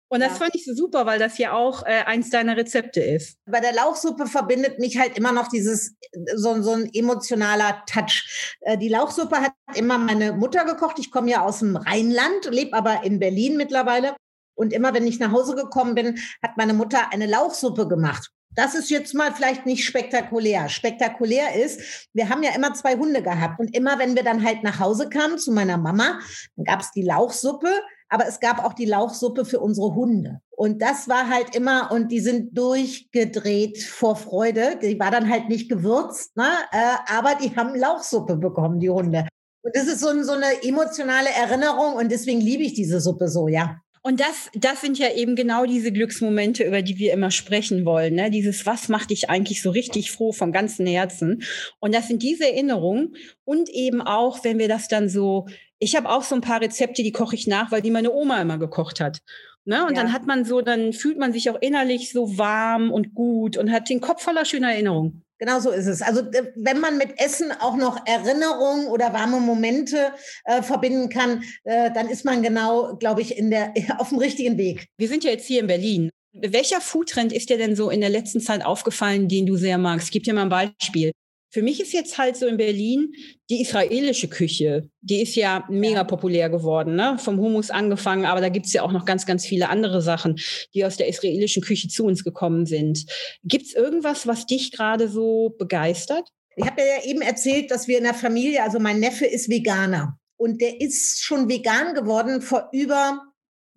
Und 0.09 0.21
das 0.21 0.33
ja. 0.33 0.45
fand 0.45 0.55
ich 0.55 0.65
so 0.65 0.73
super, 0.73 1.05
weil 1.05 1.19
das 1.19 1.37
ja 1.37 1.53
auch 1.53 1.83
äh, 1.83 2.03
eins 2.05 2.29
deiner 2.29 2.55
Rezepte 2.55 3.01
ist. 3.01 3.37
Bei 3.45 3.59
der 3.59 3.73
Lauchsuppe 3.73 4.27
verbindet 4.27 4.79
mich 4.79 4.97
halt 4.97 5.17
immer 5.17 5.33
noch 5.33 5.49
dieses, 5.49 5.95
so, 6.35 6.61
so 6.61 6.71
ein 6.71 6.89
emotionaler 6.93 7.83
Touch. 7.87 8.55
Äh, 8.61 8.77
die 8.77 8.89
Lauchsuppe 8.89 9.41
hat 9.41 9.51
immer 9.75 9.97
meine 9.97 10.33
Mutter 10.33 10.63
gekocht. 10.63 10.97
Ich 10.99 11.11
komme 11.11 11.29
ja 11.29 11.41
aus 11.41 11.59
dem 11.59 11.75
Rheinland, 11.75 12.45
lebe 12.49 12.75
aber 12.75 13.03
in 13.03 13.19
Berlin 13.19 13.57
mittlerweile. 13.57 14.15
Und 14.55 14.73
immer 14.73 14.93
wenn 14.93 15.05
ich 15.05 15.19
nach 15.19 15.31
Hause 15.31 15.55
gekommen 15.55 15.93
bin, 15.93 16.19
hat 16.41 16.57
meine 16.57 16.73
Mutter 16.73 17.11
eine 17.11 17.27
Lauchsuppe 17.27 17.87
gemacht. 17.87 18.31
Das 18.55 18.73
ist 18.73 18.89
jetzt 18.89 19.13
mal 19.13 19.31
vielleicht 19.35 19.67
nicht 19.67 19.85
spektakulär. 19.85 20.67
Spektakulär 20.67 21.53
ist, 21.53 22.07
wir 22.13 22.29
haben 22.29 22.41
ja 22.41 22.55
immer 22.55 22.73
zwei 22.73 22.95
Hunde 22.95 23.21
gehabt. 23.21 23.59
Und 23.59 23.75
immer 23.75 23.99
wenn 23.99 24.15
wir 24.15 24.23
dann 24.23 24.43
halt 24.43 24.63
nach 24.63 24.79
Hause 24.79 25.09
kamen 25.09 25.37
zu 25.37 25.51
meiner 25.51 25.77
Mama, 25.77 26.19
dann 26.55 26.65
gab 26.65 26.79
es 26.79 26.91
die 26.91 27.03
Lauchsuppe 27.03 27.69
aber 28.09 28.27
es 28.27 28.39
gab 28.39 28.63
auch 28.63 28.73
die 28.73 28.85
Lauchsuppe 28.85 29.45
für 29.45 29.59
unsere 29.59 29.95
Hunde. 29.95 30.39
Und 30.49 30.81
das 30.81 31.07
war 31.07 31.29
halt 31.29 31.55
immer, 31.55 31.91
und 31.91 32.11
die 32.11 32.19
sind 32.19 32.57
durchgedreht 32.57 33.83
vor 33.83 34.15
Freude. 34.15 34.79
Die 34.81 34.99
war 34.99 35.11
dann 35.11 35.29
halt 35.29 35.49
nicht 35.49 35.69
gewürzt, 35.69 36.35
ne? 36.35 36.49
Äh, 36.71 37.13
aber 37.13 37.35
die 37.35 37.55
haben 37.55 37.75
Lauchsuppe 37.75 38.37
bekommen, 38.37 38.79
die 38.79 38.89
Hunde. 38.89 39.27
Und 39.61 39.75
das 39.75 39.87
ist 39.87 39.99
so, 39.99 40.07
so 40.23 40.31
eine 40.31 40.63
emotionale 40.63 41.29
Erinnerung 41.29 41.95
und 41.95 42.11
deswegen 42.11 42.39
liebe 42.39 42.63
ich 42.63 42.73
diese 42.73 43.01
Suppe 43.01 43.27
so, 43.27 43.47
ja. 43.47 43.77
Und 44.07 44.21
das, 44.21 44.49
das 44.53 44.79
sind 44.79 44.97
ja 44.97 45.11
eben 45.13 45.35
genau 45.35 45.65
diese 45.65 45.91
Glücksmomente, 45.91 46.63
über 46.63 46.81
die 46.81 46.97
wir 46.97 47.11
immer 47.11 47.29
sprechen 47.29 47.83
wollen. 47.83 48.15
Ne? 48.15 48.31
Dieses, 48.31 48.65
was 48.65 48.87
macht 48.87 49.09
dich 49.09 49.29
eigentlich 49.29 49.61
so 49.61 49.69
richtig 49.69 50.11
froh 50.11 50.31
vom 50.31 50.53
ganzen 50.53 50.87
Herzen? 50.87 51.43
Und 51.81 51.93
das 51.93 52.07
sind 52.07 52.23
diese 52.23 52.45
Erinnerungen 52.45 53.17
und 53.43 53.67
eben 53.67 54.01
auch, 54.01 54.45
wenn 54.45 54.59
wir 54.59 54.69
das 54.69 54.87
dann 54.87 55.09
so 55.09 55.47
ich 55.79 55.95
habe 55.95 56.09
auch 56.09 56.23
so 56.23 56.35
ein 56.35 56.41
paar 56.41 56.61
Rezepte, 56.61 57.03
die 57.03 57.11
koche 57.11 57.35
ich 57.35 57.47
nach, 57.47 57.71
weil 57.71 57.81
die 57.81 57.91
meine 57.91 58.11
Oma 58.11 58.41
immer 58.41 58.57
gekocht 58.57 58.99
hat. 58.99 59.19
Ne? 59.65 59.85
Und 59.85 59.95
ja. 59.95 60.03
dann 60.03 60.13
hat 60.13 60.25
man 60.25 60.45
so, 60.45 60.61
dann 60.61 60.93
fühlt 60.93 61.17
man 61.17 61.33
sich 61.33 61.49
auch 61.49 61.61
innerlich 61.61 62.11
so 62.11 62.37
warm 62.37 62.91
und 62.91 63.13
gut 63.13 63.57
und 63.57 63.71
hat 63.71 63.89
den 63.89 63.99
Kopf 63.99 64.23
voller 64.23 64.45
schöner 64.45 64.71
Erinnerungen. 64.71 65.23
Genau 65.39 65.59
so 65.59 65.69
ist 65.69 65.85
es. 65.85 66.01
Also 66.01 66.23
wenn 66.55 66.79
man 66.79 66.97
mit 66.97 67.19
Essen 67.19 67.51
auch 67.51 67.75
noch 67.75 68.07
Erinnerungen 68.07 68.87
oder 68.87 69.13
warme 69.13 69.39
Momente 69.39 70.13
äh, 70.45 70.63
verbinden 70.63 71.09
kann, 71.09 71.43
äh, 71.63 71.91
dann 71.91 72.09
ist 72.09 72.25
man 72.25 72.41
genau, 72.41 72.95
glaube 72.95 73.21
ich, 73.21 73.37
in 73.37 73.51
der, 73.51 73.73
auf 73.99 74.09
dem 74.09 74.17
richtigen 74.17 74.57
Weg. 74.57 74.87
Wir 74.97 75.07
sind 75.07 75.23
ja 75.23 75.31
jetzt 75.31 75.45
hier 75.45 75.59
in 75.59 75.67
Berlin. 75.67 76.09
Welcher 76.33 76.81
Foodtrend 76.81 77.33
ist 77.33 77.49
dir 77.49 77.57
denn 77.57 77.75
so 77.75 77.89
in 77.89 77.99
der 77.99 78.09
letzten 78.09 78.39
Zeit 78.39 78.65
aufgefallen, 78.65 79.27
den 79.27 79.45
du 79.45 79.57
sehr 79.57 79.77
magst? 79.77 80.11
Gib 80.11 80.23
dir 80.23 80.33
mal 80.33 80.43
ein 80.43 80.49
Beispiel. 80.49 81.11
Für 81.57 81.63
mich 81.63 81.81
ist 81.81 81.91
jetzt 81.91 82.19
halt 82.19 82.37
so 82.37 82.45
in 82.45 82.57
Berlin 82.57 83.13
die 83.49 83.63
israelische 83.63 84.27
Küche, 84.27 84.91
die 85.01 85.23
ist 85.23 85.35
ja 85.35 85.65
mega 85.71 86.03
populär 86.03 86.51
geworden, 86.51 86.93
ne? 86.93 87.17
vom 87.17 87.39
Hummus 87.39 87.71
angefangen, 87.71 88.25
aber 88.25 88.41
da 88.41 88.49
gibt's 88.49 88.73
ja 88.73 88.83
auch 88.83 88.91
noch 88.91 89.05
ganz, 89.05 89.25
ganz 89.25 89.43
viele 89.43 89.69
andere 89.69 90.03
Sachen, 90.03 90.35
die 90.75 90.85
aus 90.85 90.97
der 90.97 91.07
israelischen 91.07 91.63
Küche 91.63 91.87
zu 91.87 92.05
uns 92.05 92.23
gekommen 92.23 92.67
sind. 92.67 93.07
Gibt's 93.43 93.73
irgendwas, 93.73 94.27
was 94.27 94.45
dich 94.45 94.71
gerade 94.71 95.09
so 95.09 95.55
begeistert? 95.57 96.29
Ich 96.57 96.67
habe 96.67 96.79
ja 96.79 97.03
eben 97.09 97.21
erzählt, 97.21 97.71
dass 97.71 97.87
wir 97.87 97.97
in 97.97 98.03
der 98.03 98.13
Familie, 98.13 98.61
also 98.61 98.77
mein 98.77 98.99
Neffe 98.99 99.25
ist 99.25 99.49
Veganer 99.49 100.19
und 100.39 100.61
der 100.61 100.79
ist 100.79 101.23
schon 101.23 101.49
vegan 101.49 101.95
geworden 101.95 102.43
vor 102.43 102.69
über 102.71 103.19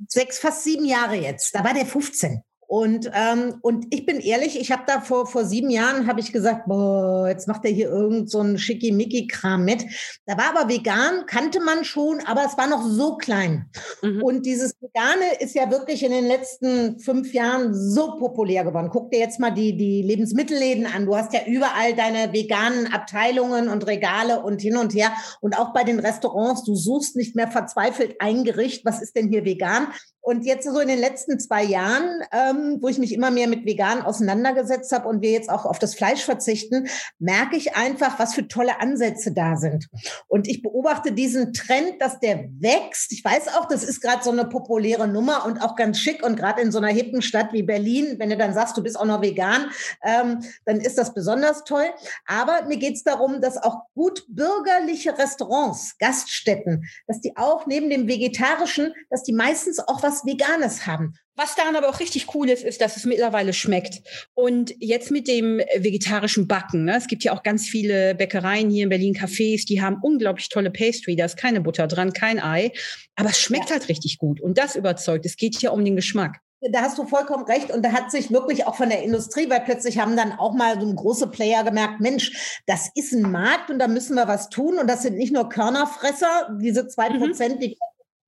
sechs, 0.07 0.39
fast 0.39 0.65
sieben 0.65 0.85
Jahre 0.85 1.17
jetzt. 1.17 1.55
Da 1.55 1.65
war 1.65 1.73
der 1.73 1.87
15. 1.87 2.43
Und, 2.71 3.11
ähm, 3.15 3.57
und 3.63 3.93
ich 3.93 4.07
bin 4.07 4.21
ehrlich, 4.21 4.57
ich 4.57 4.71
habe 4.71 4.85
da 4.87 5.01
vor, 5.01 5.27
vor 5.27 5.45
sieben 5.45 5.71
Jahren, 5.71 6.07
habe 6.07 6.21
ich 6.21 6.33
gesagt, 6.33 6.67
boah, 6.69 7.27
jetzt 7.29 7.49
macht 7.49 7.65
er 7.65 7.73
hier 7.73 7.89
irgend 7.89 8.31
so 8.31 8.39
einen 8.39 8.59
Schickimicki-Kram 8.59 9.65
mit. 9.65 9.85
Da 10.25 10.39
war 10.39 10.57
aber 10.57 10.73
vegan, 10.73 11.27
kannte 11.27 11.59
man 11.59 11.83
schon, 11.83 12.21
aber 12.27 12.45
es 12.47 12.57
war 12.57 12.69
noch 12.69 12.85
so 12.85 13.17
klein. 13.17 13.69
Mhm. 14.03 14.23
Und 14.23 14.47
dieses 14.47 14.77
Vegane 14.81 15.41
ist 15.41 15.57
ja 15.57 15.69
wirklich 15.69 16.05
in 16.05 16.13
den 16.13 16.27
letzten 16.27 17.01
fünf 17.01 17.33
Jahren 17.33 17.75
so 17.75 18.15
populär 18.19 18.63
geworden. 18.63 18.91
Guck 18.93 19.11
dir 19.11 19.19
jetzt 19.19 19.41
mal 19.41 19.51
die, 19.51 19.77
die 19.77 20.03
Lebensmittelläden 20.03 20.87
an. 20.87 21.07
Du 21.07 21.17
hast 21.17 21.33
ja 21.33 21.41
überall 21.49 21.97
deine 21.97 22.33
veganen 22.33 22.93
Abteilungen 22.93 23.69
und 23.69 23.85
Regale 23.89 24.45
und 24.45 24.61
hin 24.61 24.77
und 24.77 24.95
her. 24.95 25.11
Und 25.41 25.59
auch 25.59 25.73
bei 25.73 25.83
den 25.83 25.99
Restaurants, 25.99 26.63
du 26.63 26.77
suchst 26.77 27.17
nicht 27.17 27.35
mehr 27.35 27.49
verzweifelt 27.49 28.15
ein 28.21 28.45
Gericht, 28.45 28.85
was 28.85 29.03
ist 29.03 29.17
denn 29.17 29.29
hier 29.29 29.45
vegan? 29.45 29.89
Und 30.23 30.45
jetzt 30.45 30.65
so 30.65 30.79
in 30.81 30.89
den 30.89 30.99
letzten 30.99 31.41
zwei 31.41 31.65
Jahren, 31.65 32.23
ähm, 32.33 32.79
wo 32.81 32.89
ich 32.89 32.99
mich 32.99 33.13
immer 33.13 33.31
mehr 33.31 33.49
mit 33.49 33.65
Vegan 33.65 34.03
auseinandergesetzt 34.03 34.93
habe 34.93 35.09
und 35.09 35.23
wir 35.23 35.31
jetzt 35.31 35.49
auch 35.49 35.65
auf 35.65 35.79
das 35.79 35.95
Fleisch 35.95 36.25
verzichten, 36.25 36.89
merke 37.19 37.57
ich 37.57 37.75
einfach, 37.75 38.19
was 38.19 38.35
für 38.35 38.47
tolle 38.47 38.81
Ansätze 38.81 39.33
da 39.33 39.57
sind. 39.57 39.89
Und 40.29 40.47
ich 40.47 40.63
beobachte 40.63 41.13
diesen 41.13 41.53
Trend, 41.53 42.01
dass 42.01 42.21
der 42.21 42.45
wächst. 42.59 43.13
Ich 43.13 43.25
weiß 43.25 43.49
auch, 43.57 43.67
das 43.67 43.83
ist 43.83 44.01
gerade 44.01 44.23
so 44.23 44.31
eine 44.31 44.45
populäre 44.45 45.09
Nummer 45.09 45.47
und 45.47 45.63
auch 45.63 45.75
ganz 45.75 45.99
schick. 45.99 46.23
Und 46.23 46.37
gerade 46.37 46.61
in 46.61 46.71
so 46.71 46.79
einer 46.79 46.89
hippen 46.89 47.23
Stadt 47.23 47.53
wie 47.53 47.63
Berlin, 47.63 48.17
wenn 48.19 48.31
du 48.31 48.37
dann 48.37 48.53
sagst, 48.53 48.77
du 48.77 48.83
bist 48.83 48.99
auch 48.99 49.07
noch 49.07 49.23
vegan, 49.23 49.71
ähm, 50.05 50.41
dann 50.67 50.81
ist 50.81 50.99
das 50.99 51.15
besonders 51.15 51.65
toll. 51.65 51.87
Aber 52.27 52.67
mir 52.67 52.77
geht 52.77 52.97
es 52.97 53.03
darum, 53.05 53.41
dass 53.41 53.57
auch 53.57 53.85
gut 53.95 54.25
bürgerliche 54.29 55.17
Restaurants, 55.17 55.97
Gaststätten, 55.99 56.85
dass 57.07 57.21
die 57.21 57.37
auch 57.37 57.67
neben 57.67 57.89
dem 57.89 58.07
Vegetarischen, 58.07 58.93
dass 59.09 59.23
die 59.23 59.33
meistens 59.33 59.79
auch 59.79 60.03
was 60.03 60.10
was 60.11 60.25
Veganes 60.27 60.87
haben. 60.87 61.15
Was 61.37 61.55
daran 61.55 61.77
aber 61.77 61.89
auch 61.89 62.01
richtig 62.01 62.35
cool 62.35 62.51
ist, 62.51 62.65
ist, 62.65 62.81
dass 62.81 62.97
es 62.97 63.07
mittlerweile 63.07 63.53
schmeckt. 63.53 64.03
Und 64.35 64.75
jetzt 64.79 65.11
mit 65.11 65.29
dem 65.29 65.59
vegetarischen 65.77 66.49
Backen, 66.49 66.85
ne? 66.85 66.97
es 66.97 67.07
gibt 67.07 67.25
ja 67.25 67.33
auch 67.33 67.43
ganz 67.43 67.67
viele 67.67 68.15
Bäckereien 68.15 68.69
hier 68.69 68.85
in 68.85 68.89
Berlin, 68.91 69.15
Cafés, 69.15 69.65
die 69.67 69.81
haben 69.81 69.99
unglaublich 70.03 70.49
tolle 70.49 70.71
Pastry, 70.71 71.17
da 71.17 71.25
ist 71.25 71.37
keine 71.37 71.61
Butter 71.61 71.87
dran, 71.87 72.13
kein 72.13 72.43
Ei, 72.43 72.73
aber 73.15 73.31
es 73.31 73.41
schmeckt 73.41 73.71
ja. 73.71 73.77
halt 73.77 73.89
richtig 73.89 74.19
gut 74.19 74.41
und 74.41 74.59
das 74.59 74.77
überzeugt. 74.77 75.25
Es 75.25 75.37
geht 75.37 75.63
ja 75.63 75.71
um 75.71 75.85
den 75.85 75.97
Geschmack. 75.97 76.41
Da 76.73 76.83
hast 76.83 76.99
du 76.99 77.07
vollkommen 77.07 77.45
recht. 77.45 77.71
Und 77.71 77.83
da 77.83 77.93
hat 77.93 78.11
sich 78.11 78.31
wirklich 78.31 78.67
auch 78.67 78.75
von 78.75 78.91
der 78.91 79.03
Industrie, 79.03 79.49
weil 79.49 79.61
plötzlich 79.61 79.99
haben 79.99 80.15
dann 80.15 80.33
auch 80.33 80.53
mal 80.53 80.79
so 80.79 80.95
große 80.95 81.29
Player 81.29 81.65
gemerkt, 81.65 82.01
Mensch, 82.01 82.61
das 82.67 82.91
ist 82.95 83.13
ein 83.13 83.23
Markt 83.23 83.71
und 83.71 83.79
da 83.79 83.89
müssen 83.89 84.15
wir 84.15 84.29
was 84.29 84.51
tun. 84.51 84.79
Und 84.79 84.87
das 84.87 85.01
sind 85.01 85.17
nicht 85.17 85.33
nur 85.33 85.49
Körnerfresser, 85.49 86.59
diese 86.61 86.87
zwei 86.87 87.09
mhm. 87.09 87.19
Prozent, 87.19 87.57
mhm. 87.57 87.61
die 87.61 87.79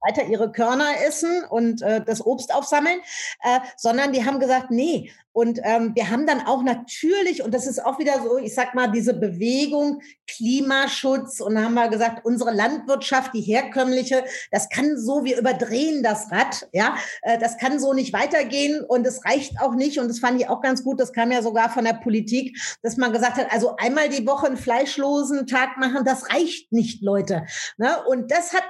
weiter 0.06 0.25
ihre 0.25 0.52
Körner 0.52 0.88
essen 1.06 1.44
und 1.49 1.82
äh, 1.82 2.02
das 2.04 2.25
Obst 2.25 2.54
aufsammeln, 2.54 3.00
äh, 3.42 3.61
sondern 3.76 4.12
die 4.12 4.25
haben 4.25 4.40
gesagt, 4.40 4.71
nee. 4.71 5.11
Und 5.35 5.61
ähm, 5.62 5.92
wir 5.94 6.11
haben 6.11 6.26
dann 6.26 6.47
auch 6.47 6.62
natürlich, 6.62 7.42
und 7.42 7.54
das 7.54 7.66
ist 7.66 7.82
auch 7.82 7.99
wieder 7.99 8.23
so, 8.23 8.37
ich 8.37 8.54
sag 8.54 8.75
mal, 8.75 8.88
diese 8.88 9.14
Bewegung 9.14 10.02
Klimaschutz 10.26 11.40
und 11.40 11.59
haben 11.62 11.73
wir 11.73 11.88
gesagt, 11.88 12.25
unsere 12.26 12.52
Landwirtschaft, 12.52 13.32
die 13.32 13.40
herkömmliche, 13.40 14.25
das 14.50 14.68
kann 14.68 14.99
so, 14.99 15.25
wir 15.25 15.38
überdrehen 15.38 16.02
das 16.02 16.30
Rad, 16.30 16.68
ja, 16.73 16.97
äh, 17.23 17.38
das 17.38 17.56
kann 17.56 17.80
so 17.80 17.94
nicht 17.94 18.12
weitergehen 18.12 18.85
und 18.85 19.06
es 19.06 19.25
reicht 19.25 19.59
auch 19.61 19.75
nicht. 19.75 19.99
Und 19.99 20.09
das 20.09 20.18
fand 20.18 20.38
ich 20.38 20.49
auch 20.49 20.61
ganz 20.61 20.85
gut, 20.85 21.00
das 21.00 21.14
kam 21.14 21.32
ja 21.32 21.40
sogar 21.40 21.71
von 21.71 21.85
der 21.85 21.94
Politik, 21.94 22.59
dass 22.82 22.99
man 22.99 23.12
gesagt 23.12 23.37
hat, 23.37 23.50
also 23.50 23.76
einmal 23.76 24.11
die 24.11 24.26
Woche 24.26 24.47
einen 24.47 24.59
fleischlosen 24.59 25.47
Tag 25.47 25.78
machen, 25.78 26.04
das 26.04 26.30
reicht 26.30 26.73
nicht, 26.73 27.02
Leute. 27.02 27.47
Ne? 27.78 28.02
Und 28.06 28.30
das 28.30 28.52
hat 28.52 28.64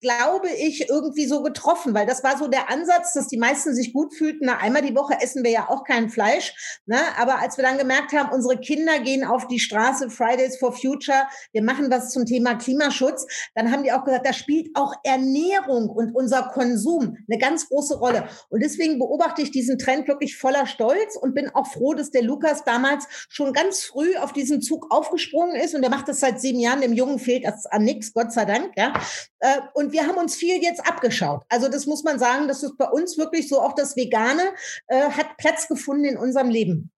glaube 0.00 0.48
ich, 0.48 0.88
irgendwie 0.88 1.26
so 1.26 1.42
getroffen, 1.42 1.94
weil 1.94 2.06
das 2.06 2.22
war 2.22 2.38
so 2.38 2.48
der 2.48 2.70
Ansatz, 2.70 3.12
dass 3.12 3.28
die 3.28 3.36
meisten 3.36 3.74
sich 3.74 3.92
gut 3.92 4.14
fühlten. 4.14 4.46
Na, 4.46 4.58
einmal 4.58 4.82
die 4.82 4.94
Woche 4.94 5.14
essen 5.20 5.42
wir 5.42 5.50
ja 5.50 5.68
auch 5.68 5.84
kein 5.84 6.08
Fleisch. 6.08 6.80
Ne? 6.86 6.98
Aber 7.18 7.40
als 7.40 7.56
wir 7.56 7.64
dann 7.64 7.78
gemerkt 7.78 8.12
haben, 8.12 8.32
unsere 8.32 8.58
Kinder 8.58 9.00
gehen 9.00 9.24
auf 9.24 9.48
die 9.48 9.58
Straße, 9.58 10.10
Fridays 10.10 10.58
for 10.58 10.72
Future, 10.72 11.26
wir 11.52 11.62
machen 11.62 11.90
was 11.90 12.10
zum 12.10 12.26
Thema 12.26 12.54
Klimaschutz, 12.54 13.26
dann 13.54 13.72
haben 13.72 13.82
die 13.82 13.92
auch 13.92 14.04
gesagt, 14.04 14.26
da 14.26 14.32
spielt 14.32 14.68
auch 14.74 14.94
Ernährung 15.02 15.88
und 15.88 16.14
unser 16.14 16.42
Konsum 16.54 17.16
eine 17.28 17.38
ganz 17.38 17.68
große 17.68 17.96
Rolle. 17.96 18.28
Und 18.50 18.62
deswegen 18.62 18.98
beobachte 18.98 19.42
ich 19.42 19.50
diesen 19.50 19.78
Trend 19.78 20.06
wirklich 20.08 20.36
voller 20.36 20.66
Stolz 20.66 21.16
und 21.16 21.34
bin 21.34 21.50
auch 21.54 21.66
froh, 21.66 21.94
dass 21.94 22.10
der 22.10 22.22
Lukas 22.22 22.64
damals 22.64 23.06
schon 23.28 23.52
ganz 23.52 23.82
früh 23.82 24.16
auf 24.16 24.32
diesen 24.32 24.62
Zug 24.62 24.86
aufgesprungen 24.90 25.56
ist. 25.56 25.74
Und 25.74 25.82
der 25.82 25.90
macht 25.90 26.08
das 26.08 26.20
seit 26.20 26.40
sieben 26.40 26.60
Jahren. 26.60 26.80
Dem 26.80 26.92
Jungen 26.92 27.18
fehlt 27.18 27.44
das 27.44 27.66
an 27.66 27.84
nichts, 27.84 28.12
Gott 28.12 28.32
sei 28.32 28.44
Dank. 28.44 28.72
Ja? 28.76 28.92
Äh, 29.40 29.60
und 29.74 29.87
und 29.88 29.94
wir 29.94 30.06
haben 30.06 30.18
uns 30.18 30.36
viel 30.36 30.62
jetzt 30.62 30.86
abgeschaut. 30.86 31.44
Also 31.48 31.70
das 31.70 31.86
muss 31.86 32.04
man 32.04 32.18
sagen, 32.18 32.46
das 32.46 32.62
ist 32.62 32.76
bei 32.76 32.84
uns 32.90 33.16
wirklich 33.16 33.48
so, 33.48 33.62
auch 33.62 33.74
das 33.74 33.96
Vegane 33.96 34.42
äh, 34.88 35.10
hat 35.10 35.38
Platz 35.38 35.66
gefunden 35.66 36.04
in 36.04 36.18
unserem 36.18 36.50
Leben. 36.50 36.90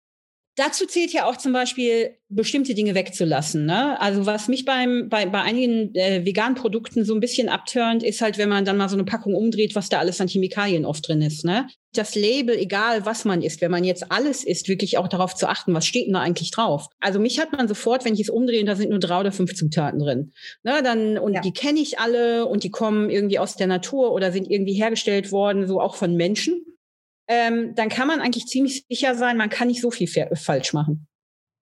Dazu 0.60 0.86
zählt 0.86 1.13
ja 1.13 1.26
auch 1.26 1.38
zum 1.38 1.54
Beispiel, 1.54 2.17
bestimmte 2.28 2.76
Dinge 2.76 2.95
wegzulassen. 2.95 3.65
Ne? 3.65 4.00
Also 4.02 4.26
was 4.26 4.50
mich 4.50 4.65
beim, 4.65 5.08
bei, 5.08 5.26
bei 5.26 5.41
einigen 5.41 5.95
äh, 5.95 6.26
veganen 6.26 6.56
Produkten 6.56 7.06
so 7.06 7.13
ein 7.13 7.22
bisschen 7.22 7.48
abturnt, 7.48 8.04
ist 8.04 8.22
halt, 8.22 8.38
wenn 8.38 8.50
man 8.50 8.65
dann 8.65 8.76
mal 8.76 8.89
so 8.89 8.98
eine 8.98 9.06
Packung 9.06 9.36
umdreht, 9.36 9.74
was 9.74 9.88
da 9.88 10.00
alles 10.00 10.19
an 10.19 10.28
Chemikalien 10.28 10.84
oft 10.84 11.08
drin 11.08 11.22
ist. 11.22 11.45
Ne? 11.45 11.67
Das 11.93 12.13
Label, 12.15 12.58
egal 12.58 13.06
was 13.06 13.24
man 13.24 13.41
isst, 13.41 13.62
wenn 13.62 13.72
man 13.72 13.86
jetzt 13.86 14.12
alles 14.12 14.43
isst, 14.43 14.67
wirklich 14.67 14.98
auch 14.98 15.08
darauf 15.08 15.34
zu 15.34 15.48
achten, 15.48 15.74
was 15.74 15.86
steht 15.86 16.08
denn 16.08 16.13
da 16.13 16.19
eigentlich 16.19 16.52
drauf. 16.52 16.88
Also 17.00 17.22
mich 17.22 17.39
hat 17.39 17.54
man 17.54 17.69
sofort, 17.69 18.04
wenn 18.04 18.15
ich 18.15 18.22
es 18.22 18.30
umdrehe, 18.30 18.65
da 18.65 18.76
sind 18.76 18.89
nur 18.89 19.00
drei 19.00 19.22
oder 19.22 19.32
fünf 19.32 19.56
Zutaten 19.56 20.00
drin. 20.00 20.34
Ne? 20.63 20.82
Dann, 20.84 21.17
und 21.17 21.36
ja. 21.36 21.41
die 21.41 21.54
kenne 21.54 21.80
ich 21.80 22.00
alle 22.00 22.45
und 22.45 22.65
die 22.65 22.69
kommen 22.69 23.10
irgendwie 23.10 23.39
aus 23.39 23.56
der 23.56 23.67
Natur 23.67 24.12
oder 24.12 24.34
sind 24.34 24.52
irgendwie 24.52 24.74
hergestellt 24.74 25.32
worden, 25.32 25.67
so 25.67 25.80
auch 25.80 25.95
von 25.95 26.15
Menschen 26.15 26.65
ähm, 27.30 27.76
dann 27.76 27.89
kann 27.89 28.08
man 28.08 28.20
eigentlich 28.20 28.48
ziemlich 28.48 28.86
sicher 28.89 29.15
sein, 29.15 29.38
man 29.38 29.50
kann 29.50 29.68
nicht 29.68 29.82
so 29.82 29.92
viel 29.92 30.08
falsch 30.36 30.74
machen. 30.74 31.08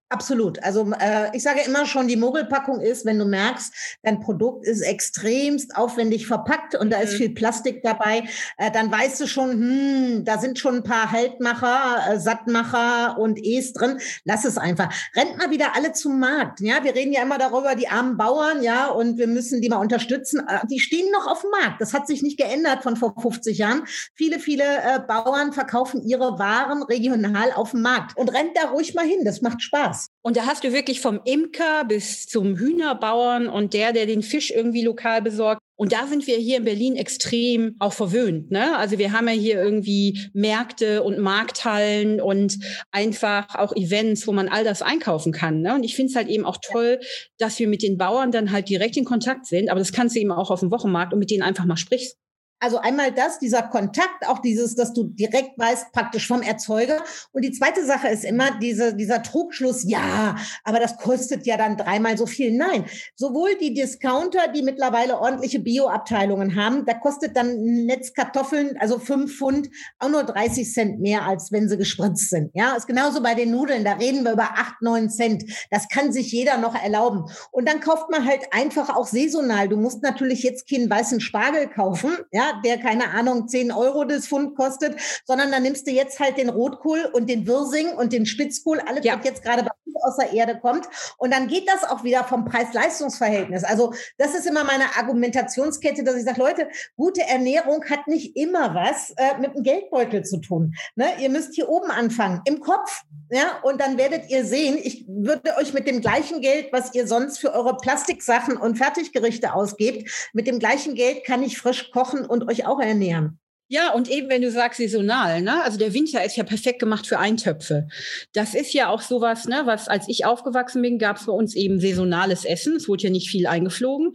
Absolut. 0.10 0.64
Also 0.64 0.90
äh, 0.98 1.36
ich 1.36 1.44
sage 1.44 1.60
immer 1.66 1.86
schon, 1.86 2.08
die 2.08 2.16
Mogelpackung 2.16 2.80
ist, 2.80 3.06
wenn 3.06 3.20
du 3.20 3.26
merkst, 3.26 3.74
dein 4.04 4.22
Produkt 4.22 4.66
ist 4.66 4.80
extremst 4.80 5.76
aufwendig 5.76 6.28
verpackt 6.28 6.76
und 6.76 6.92
da 6.92 7.00
ist 7.00 7.14
mhm. 7.14 7.18
viel 7.18 7.30
Plastik 7.32 7.84
dabei, 7.84 8.24
äh, 8.58 8.72
dann 8.72 8.90
weißt 8.90 9.20
du 9.20 9.28
schon, 9.28 9.52
hm, 9.52 10.24
da 10.24 10.38
sind 10.38 10.60
schon 10.60 10.76
ein 10.76 10.84
paar 10.84 11.12
Haltmacher, 11.12 12.14
äh, 12.14 12.20
Sattmacher 12.20 13.18
und 13.20 13.38
E's 13.44 13.74
drin. 13.74 14.00
Lass 14.24 14.46
es 14.46 14.58
einfach. 14.58 14.94
Rennt 15.14 15.38
mal 15.38 15.52
wieder 15.52 15.76
alle 15.76 15.92
zum 15.92 16.22
Markt. 16.22 16.62
Ja, 16.62 16.86
wir 16.86 16.96
reden 16.96 17.12
ja 17.12 17.24
immer 17.24 17.38
darüber, 17.38 17.76
die 17.76 17.90
armen 17.90 18.16
Bauern, 18.16 18.64
ja, 18.64 18.88
und 18.88 19.18
wir 19.18 19.28
müssen 19.28 19.60
die 19.60 19.68
mal 19.68 19.76
unterstützen. 19.76 20.40
Äh, 20.48 20.66
die 20.68 20.80
stehen 20.80 21.12
noch 21.12 21.28
auf 21.28 21.42
dem 21.42 21.50
Markt. 21.50 21.82
Das 21.82 21.94
hat 21.94 22.08
sich 22.08 22.22
nicht 22.24 22.38
geändert 22.38 22.82
von 22.82 22.96
vor 22.96 23.14
50 23.20 23.58
Jahren. 23.58 23.84
Viele, 24.14 24.40
viele 24.40 24.64
äh, 24.64 25.00
Bauern 25.06 25.52
verkaufen 25.52 26.02
ihre 26.02 26.40
Waren 26.40 26.82
regional 26.84 27.52
auf 27.52 27.72
dem 27.72 27.82
Markt 27.82 28.16
und 28.16 28.34
rennt 28.34 28.56
da 28.56 28.70
ruhig 28.70 28.94
mal 28.96 29.06
hin. 29.06 29.26
Das 29.26 29.42
macht 29.42 29.62
Spaß. 29.62 29.97
Und 30.22 30.38
da 30.38 30.46
hast 30.46 30.64
du 30.64 30.74
wirklich 30.74 31.02
vom 31.02 31.20
Imker 31.26 31.86
bis 31.86 32.28
zum 32.28 32.58
Hühnerbauern 32.58 33.48
und 33.48 33.74
der, 33.74 33.94
der 33.94 34.06
den 34.06 34.22
Fisch 34.22 34.52
irgendwie 34.52 34.84
lokal 34.84 35.22
besorgt. 35.22 35.62
Und 35.80 35.92
da 35.94 36.08
sind 36.08 36.26
wir 36.26 36.38
hier 36.38 36.58
in 36.58 36.64
Berlin 36.64 36.96
extrem 36.96 37.76
auch 37.80 37.94
verwöhnt. 37.94 38.50
Ne? 38.50 38.76
Also 38.78 38.98
wir 38.98 39.12
haben 39.12 39.28
ja 39.28 39.34
hier 39.34 39.62
irgendwie 39.62 40.20
Märkte 40.34 41.04
und 41.04 41.20
Markthallen 41.20 42.20
und 42.20 42.58
einfach 42.92 43.54
auch 43.56 43.76
Events, 43.76 44.28
wo 44.28 44.32
man 44.32 44.50
all 44.50 44.64
das 44.64 44.82
einkaufen 44.82 45.32
kann. 45.32 45.62
Ne? 45.62 45.76
Und 45.76 45.84
ich 45.84 45.96
finde 45.96 46.10
es 46.10 46.16
halt 46.16 46.30
eben 46.30 46.46
auch 46.46 46.58
toll, 46.62 47.00
dass 47.38 47.60
wir 47.60 47.68
mit 47.68 47.84
den 47.84 47.98
Bauern 47.98 48.32
dann 48.32 48.52
halt 48.52 48.70
direkt 48.70 48.98
in 48.98 49.06
Kontakt 49.06 49.46
sind. 49.46 49.70
Aber 49.70 49.80
das 49.80 49.92
kannst 49.92 50.16
du 50.16 50.20
eben 50.20 50.32
auch 50.32 50.50
auf 50.50 50.62
dem 50.62 50.72
Wochenmarkt 50.72 51.14
und 51.14 51.20
mit 51.20 51.30
denen 51.30 51.44
einfach 51.44 51.66
mal 51.66 51.78
sprichst. 51.78 52.18
Also 52.60 52.78
einmal 52.80 53.12
das, 53.12 53.38
dieser 53.38 53.64
Kontakt, 53.64 54.28
auch 54.28 54.40
dieses, 54.40 54.76
dass 54.76 54.94
du 54.94 55.04
direkt 55.04 55.58
weißt, 55.60 55.92
praktisch 55.92 56.28
vom 56.28 56.42
Erzeuger. 56.42 57.04
Und 57.32 57.44
die 57.44 57.52
zweite 57.52 57.86
Sache 57.86 58.08
ist 58.08 58.26
immer 58.26 58.58
diese, 58.60 58.96
dieser 58.96 59.22
Trugschluss, 59.22 59.84
ja, 59.84 60.36
aber 60.64 60.80
das 60.80 60.98
kostet 60.98 61.46
ja 61.46 61.56
dann 61.58 61.78
dreimal 61.78 62.18
so 62.18 62.26
viel. 62.26 62.52
Nein, 62.58 62.86
sowohl 63.16 63.56
die 63.60 63.74
Discounter, 63.76 64.48
die 64.48 64.64
mittlerweile 64.64 65.20
ordentliche 65.20 65.60
Bioabteilungen 65.60 66.56
haben, 66.56 66.86
da 66.86 66.96
kostet 66.96 67.38
dann 67.38 67.50
ein 67.50 67.86
Netz 67.86 68.14
Kartoffeln, 68.14 68.76
also 68.80 68.98
fünf 68.98 69.38
Pfund, 69.38 69.70
auch 70.00 70.10
nur 70.10 70.24
30 70.24 70.74
Cent 70.74 71.00
mehr, 71.00 71.28
als 71.28 71.52
wenn 71.52 71.70
sie 71.70 71.78
gespritzt 71.78 72.30
sind. 72.30 72.50
Ja, 72.56 72.76
ist 72.76 72.88
genauso 72.88 73.22
bei 73.22 73.36
den 73.36 73.52
Nudeln, 73.52 73.84
da 73.84 73.94
reden 73.94 74.24
wir 74.24 74.34
über 74.34 74.50
acht, 74.56 74.82
neun 74.82 75.10
Cent. 75.12 75.44
Das 75.70 75.88
kann 75.90 76.12
sich 76.12 76.32
jeder 76.32 76.58
noch 76.58 76.76
erlauben. 76.76 77.26
Und 77.52 77.70
dann 77.70 77.82
kauft 77.82 78.10
man 78.10 78.26
halt 78.26 78.48
einfach 78.52 78.96
auch 78.96 79.06
saisonal. 79.06 79.70
Du 79.70 79.78
musst 79.78 80.02
natürlich 80.02 80.42
jetzt 80.42 80.68
keinen 80.70 80.90
weißen 80.90 81.20
Spargel 81.20 81.68
kaufen, 81.68 82.18
ja, 82.32 82.47
der 82.64 82.78
keine 82.78 83.12
Ahnung 83.12 83.48
10 83.48 83.72
Euro 83.72 84.04
das 84.04 84.28
Pfund 84.28 84.56
kostet, 84.56 85.00
sondern 85.26 85.52
dann 85.52 85.64
nimmst 85.64 85.88
du 85.88 85.92
jetzt 85.92 86.20
halt 86.20 86.38
den 86.38 86.50
Rotkohl 86.50 87.10
und 87.14 87.30
den 87.30 87.48
Wirsing 87.48 87.90
und 87.90 88.14
den 88.14 88.26
Spitzkohl, 88.26 88.80
alles 88.80 89.06
ja. 89.06 89.18
was 89.18 89.26
jetzt 89.26 89.44
gerade 89.44 89.64
bei 89.64 89.72
aus 90.08 90.18
der 90.18 90.34
Erde 90.34 90.60
kommt. 90.60 90.88
Und 91.18 91.34
dann 91.34 91.48
geht 91.48 91.68
das 91.70 91.84
auch 91.84 92.04
wieder 92.04 92.24
vom 92.24 92.46
Preis-Leistungs-Verhältnis. 92.46 93.64
Also 93.64 93.94
das 94.18 94.34
ist 94.34 94.48
immer 94.48 94.64
meine 94.64 94.96
Argumentationskette, 94.98 96.04
dass 96.04 96.16
ich 96.16 96.24
sage, 96.24 96.40
Leute, 96.40 96.70
gute 96.96 97.22
Ernährung 97.22 97.84
hat 97.90 98.08
nicht 98.08 98.36
immer 98.36 98.74
was 98.74 99.12
äh, 99.18 99.38
mit 99.40 99.56
dem 99.56 99.64
Geldbeutel 99.64 100.24
zu 100.24 100.38
tun. 100.38 100.74
Ne? 100.96 101.06
Ihr 101.20 101.30
müsst 101.30 101.56
hier 101.56 101.70
oben 101.70 101.92
anfangen, 101.92 102.42
im 102.46 102.60
Kopf. 102.60 103.04
Ja, 103.30 103.60
und 103.64 103.82
dann 103.82 103.98
werdet 103.98 104.30
ihr 104.30 104.46
sehen, 104.46 104.80
ich 104.82 105.06
würde 105.08 105.58
euch 105.58 105.74
mit 105.74 105.86
dem 105.86 106.00
gleichen 106.00 106.40
Geld, 106.40 106.72
was 106.72 106.94
ihr 106.94 107.08
sonst 107.08 107.40
für 107.40 107.54
eure 107.54 107.76
Plastiksachen 107.76 108.56
und 108.56 108.78
Fertiggerichte 108.78 109.54
ausgebt, 109.54 110.30
mit 110.34 110.48
dem 110.48 110.60
gleichen 110.60 110.96
Geld 110.96 111.26
kann 111.26 111.44
ich 111.44 111.58
frisch 111.58 111.92
kochen 111.92 112.26
und 112.26 112.48
euch 112.48 112.66
auch 112.66 112.80
ernähren. 112.80 113.40
Ja, 113.70 113.94
und 113.94 114.10
eben 114.10 114.30
wenn 114.30 114.42
du 114.42 114.50
sagst 114.50 114.80
saisonal, 114.80 115.42
ne? 115.42 115.62
Also 115.64 115.78
der 115.78 115.94
Winter 115.94 116.24
ist 116.24 116.38
ja 116.38 116.46
perfekt 116.46 116.80
gemacht 116.80 117.06
für 117.06 117.20
Eintöpfe. 117.20 117.88
Das 118.34 118.56
ist 118.56 118.74
ja 118.74 118.90
auch 118.90 119.02
sowas, 119.02 119.46
ne, 119.46 119.64
was 119.66 119.90
als 119.90 120.08
ich 120.08 120.26
aufgewachsen 120.26 120.82
bin, 120.82 121.00
gab 121.00 121.18
es 121.18 121.26
bei 121.26 121.34
uns 121.34 121.54
eben 121.56 121.80
saisonales 121.80 122.46
Essen. 122.46 122.78
Es 122.78 122.88
wurde 122.88 123.04
ja 123.04 123.10
nicht 123.10 123.30
viel 123.30 123.46
eingeflogen. 123.46 124.14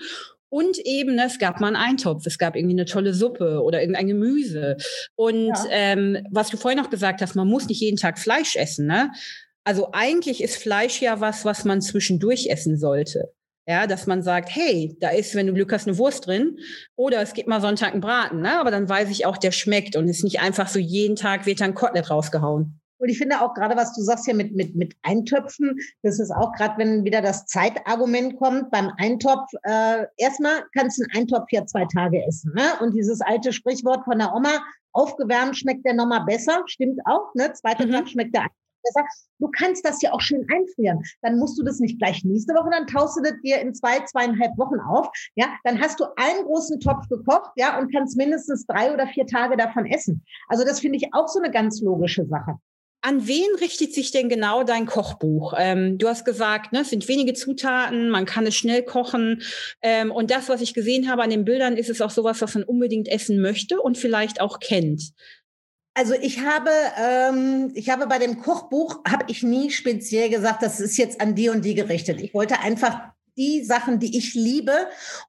Und 0.49 0.79
eben, 0.85 1.15
ne, 1.15 1.27
es 1.27 1.39
gab 1.39 1.61
mal 1.61 1.69
einen 1.69 1.77
Eintopf, 1.77 2.27
es 2.27 2.39
gab 2.39 2.57
irgendwie 2.57 2.75
eine 2.75 2.85
tolle 2.87 3.15
Suppe 3.15 3.63
oder 3.63 3.81
irgendein 3.81 4.09
Gemüse. 4.09 4.77
Und 5.17 5.49
ja. 5.49 5.67
ähm, 5.71 6.27
was 6.31 6.49
du 6.49 6.57
vorhin 6.57 6.81
noch 6.81 6.91
gesagt 6.91 7.21
hast, 7.21 7.35
man 7.35 7.49
muss 7.49 7.69
nicht 7.69 7.81
jeden 7.81 7.97
Tag 7.97 8.19
Fleisch 8.19 8.57
essen, 8.57 8.87
ne? 8.87 9.11
Also 9.65 9.91
eigentlich 9.93 10.43
ist 10.43 10.57
Fleisch 10.57 11.01
ja 11.01 11.21
was, 11.21 11.45
was 11.45 11.65
man 11.65 11.81
zwischendurch 11.81 12.49
essen 12.49 12.79
sollte. 12.79 13.33
Ja, 13.67 13.87
dass 13.87 14.07
man 14.09 14.23
sagt, 14.23 14.49
hey, 14.53 14.97
da 15.01 15.11
ist, 15.11 15.35
wenn 15.37 15.47
du 15.47 15.55
Glück 15.55 15.73
hast, 15.73 15.87
eine 15.87 15.97
Wurst 15.97 16.27
drin. 16.27 16.59
Oder 16.97 17.23
es 17.23 17.33
gibt 17.33 17.49
mal 17.49 17.61
Sonntag 17.61 17.93
einen 17.93 18.01
Braten, 18.01 18.41
ne? 18.41 18.59
Aber 18.59 18.73
dann 18.73 18.89
weiß 18.89 19.09
ich 19.11 19.25
auch, 19.25 19.39
der 19.39 19.53
schmeckt 19.53 19.95
und 19.95 20.09
ist 20.09 20.25
nicht 20.25 20.41
einfach 20.41 20.67
so 20.67 20.81
jeden 20.81 21.15
Tag 21.15 21.47
wird 21.47 21.63
ein 21.63 21.75
Kotelett 21.75 22.11
rausgehauen. 22.11 22.81
Und 23.03 23.09
ich 23.09 23.19
finde 23.19 23.41
auch 23.41 23.53
gerade, 23.55 23.77
was 23.77 23.93
du 23.95 24.01
sagst 24.01 24.27
hier 24.27 24.35
mit, 24.35 24.55
mit, 24.55 24.77
mit 24.77 24.95
Eintöpfen, 25.03 25.77
das 26.03 26.21
ist 26.21 26.31
auch 26.31 26.53
gerade, 26.53 26.79
wenn 26.79 27.05
wieder 27.05 27.21
das 27.21 27.47
Zeitargument 27.47 28.37
kommt 28.37 28.71
beim 28.71 28.93
Eintopf. 28.97 29.49
Äh, 29.65 30.07
erstmal 30.19 30.63
kannst 30.73 30.99
du 30.99 31.05
einen 31.05 31.23
Eintopf 31.23 31.47
ja 31.51 31.67
zwei 31.67 31.85
Tage 31.93 32.25
essen. 32.25 32.53
Ne? 32.55 32.63
Und 32.81 32.95
dieses 32.95 33.21
alte 33.21 33.53
Sprichwort 33.53 34.05
von 34.05 34.21
der 34.21 34.33
Oma, 34.33 34.63
aufgewärmt 34.93 35.57
schmeckt 35.57 35.85
der 35.85 35.95
nochmal 35.95 36.25
besser, 36.27 36.63
stimmt 36.67 37.01
auch. 37.05 37.35
Ne? 37.35 37.53
Zweiter 37.55 37.87
mhm. 37.87 37.91
Tag 37.91 38.09
schmeckt 38.09 38.37
der 38.37 38.45
besser. 38.83 39.07
Du 39.39 39.49
kannst 39.49 39.85
das 39.85 40.03
ja 40.03 40.13
auch 40.13 40.21
schön 40.21 40.47
einfrieren. 40.53 41.03
Dann 41.23 41.39
musst 41.39 41.59
du 41.59 41.65
das 41.65 41.81
nicht 41.81 41.99
gleich 41.99 42.25
nächste 42.25 42.55
Woche, 42.55 42.71
dann 42.71 42.87
taust 42.87 43.17
du 43.17 43.23
das 43.23 43.35
dir 43.45 43.61
in 43.61 43.75
zwei, 43.75 44.01
zweieinhalb 44.05 44.57
Wochen 44.59 44.81
auf. 44.81 45.09
Ja, 45.35 45.47
dann 45.65 45.81
hast 45.81 46.01
du 46.01 46.05
einen 46.17 46.45
großen 46.45 46.81
Topf 46.81 47.09
gekocht, 47.09 47.51
ja, 47.57 47.79
und 47.79 47.93
kannst 47.93 48.17
mindestens 48.17 48.67
drei 48.67 48.93
oder 48.93 49.07
vier 49.07 49.27
Tage 49.27 49.57
davon 49.57 49.87
essen. 49.87 50.25
Also 50.49 50.65
das 50.65 50.81
finde 50.81 50.99
ich 50.99 51.13
auch 51.13 51.29
so 51.29 51.41
eine 51.41 51.51
ganz 51.51 51.81
logische 51.81 52.27
Sache. 52.27 52.57
An 53.05 53.27
wen 53.27 53.57
richtet 53.61 53.93
sich 53.93 54.13
denn 54.13 54.29
genau 54.29 54.63
dein 54.63 54.87
Kochbuch? 54.87 55.55
Ähm, 55.59 55.99
du 55.99 56.07
hast 56.07 56.25
gesagt, 56.25 56.73
ne, 56.73 56.83
es 56.83 56.91
sind 56.91 57.09
wenige 57.09 57.35
Zutaten, 57.35 58.11
man 58.11 58.27
kann 58.27 58.47
es 58.47 58.55
schnell 58.55 58.85
kochen. 58.85 59.43
Ähm, 59.83 60.13
und 60.13 60.31
das, 60.31 60.49
was 60.49 60.61
ich 60.61 60.73
gesehen 60.73 61.11
habe 61.11 61.25
an 61.25 61.31
den 61.31 61.45
Bildern, 61.45 61.77
ist 61.77 61.91
es 61.91 62.01
auch 62.01 62.11
sowas, 62.11 62.41
was 62.41 62.55
man 62.55 62.63
unbedingt 62.63 63.09
essen 63.09 63.41
möchte 63.41 63.81
und 63.81 63.99
vielleicht 63.99 64.41
auch 64.41 64.61
kennt. 64.61 65.15
Also 65.95 66.15
ich 66.15 66.41
habe, 66.41 66.71
ähm, 66.99 67.71
ich 67.75 67.91
habe 67.91 68.07
bei 68.07 68.19
dem 68.19 68.41
Kochbuch 68.41 69.01
habe 69.07 69.25
ich 69.29 69.43
nie 69.43 69.71
speziell 69.71 70.31
gesagt, 70.31 70.63
das 70.63 70.81
ist 70.81 70.97
jetzt 70.97 71.21
an 71.21 71.35
die 71.35 71.51
und 71.51 71.65
die 71.65 71.75
gerichtet. 71.75 72.21
Ich 72.21 72.33
wollte 72.33 72.61
einfach 72.61 73.13
die 73.37 73.63
Sachen, 73.63 73.99
die 73.99 74.17
ich 74.17 74.35
liebe 74.35 74.73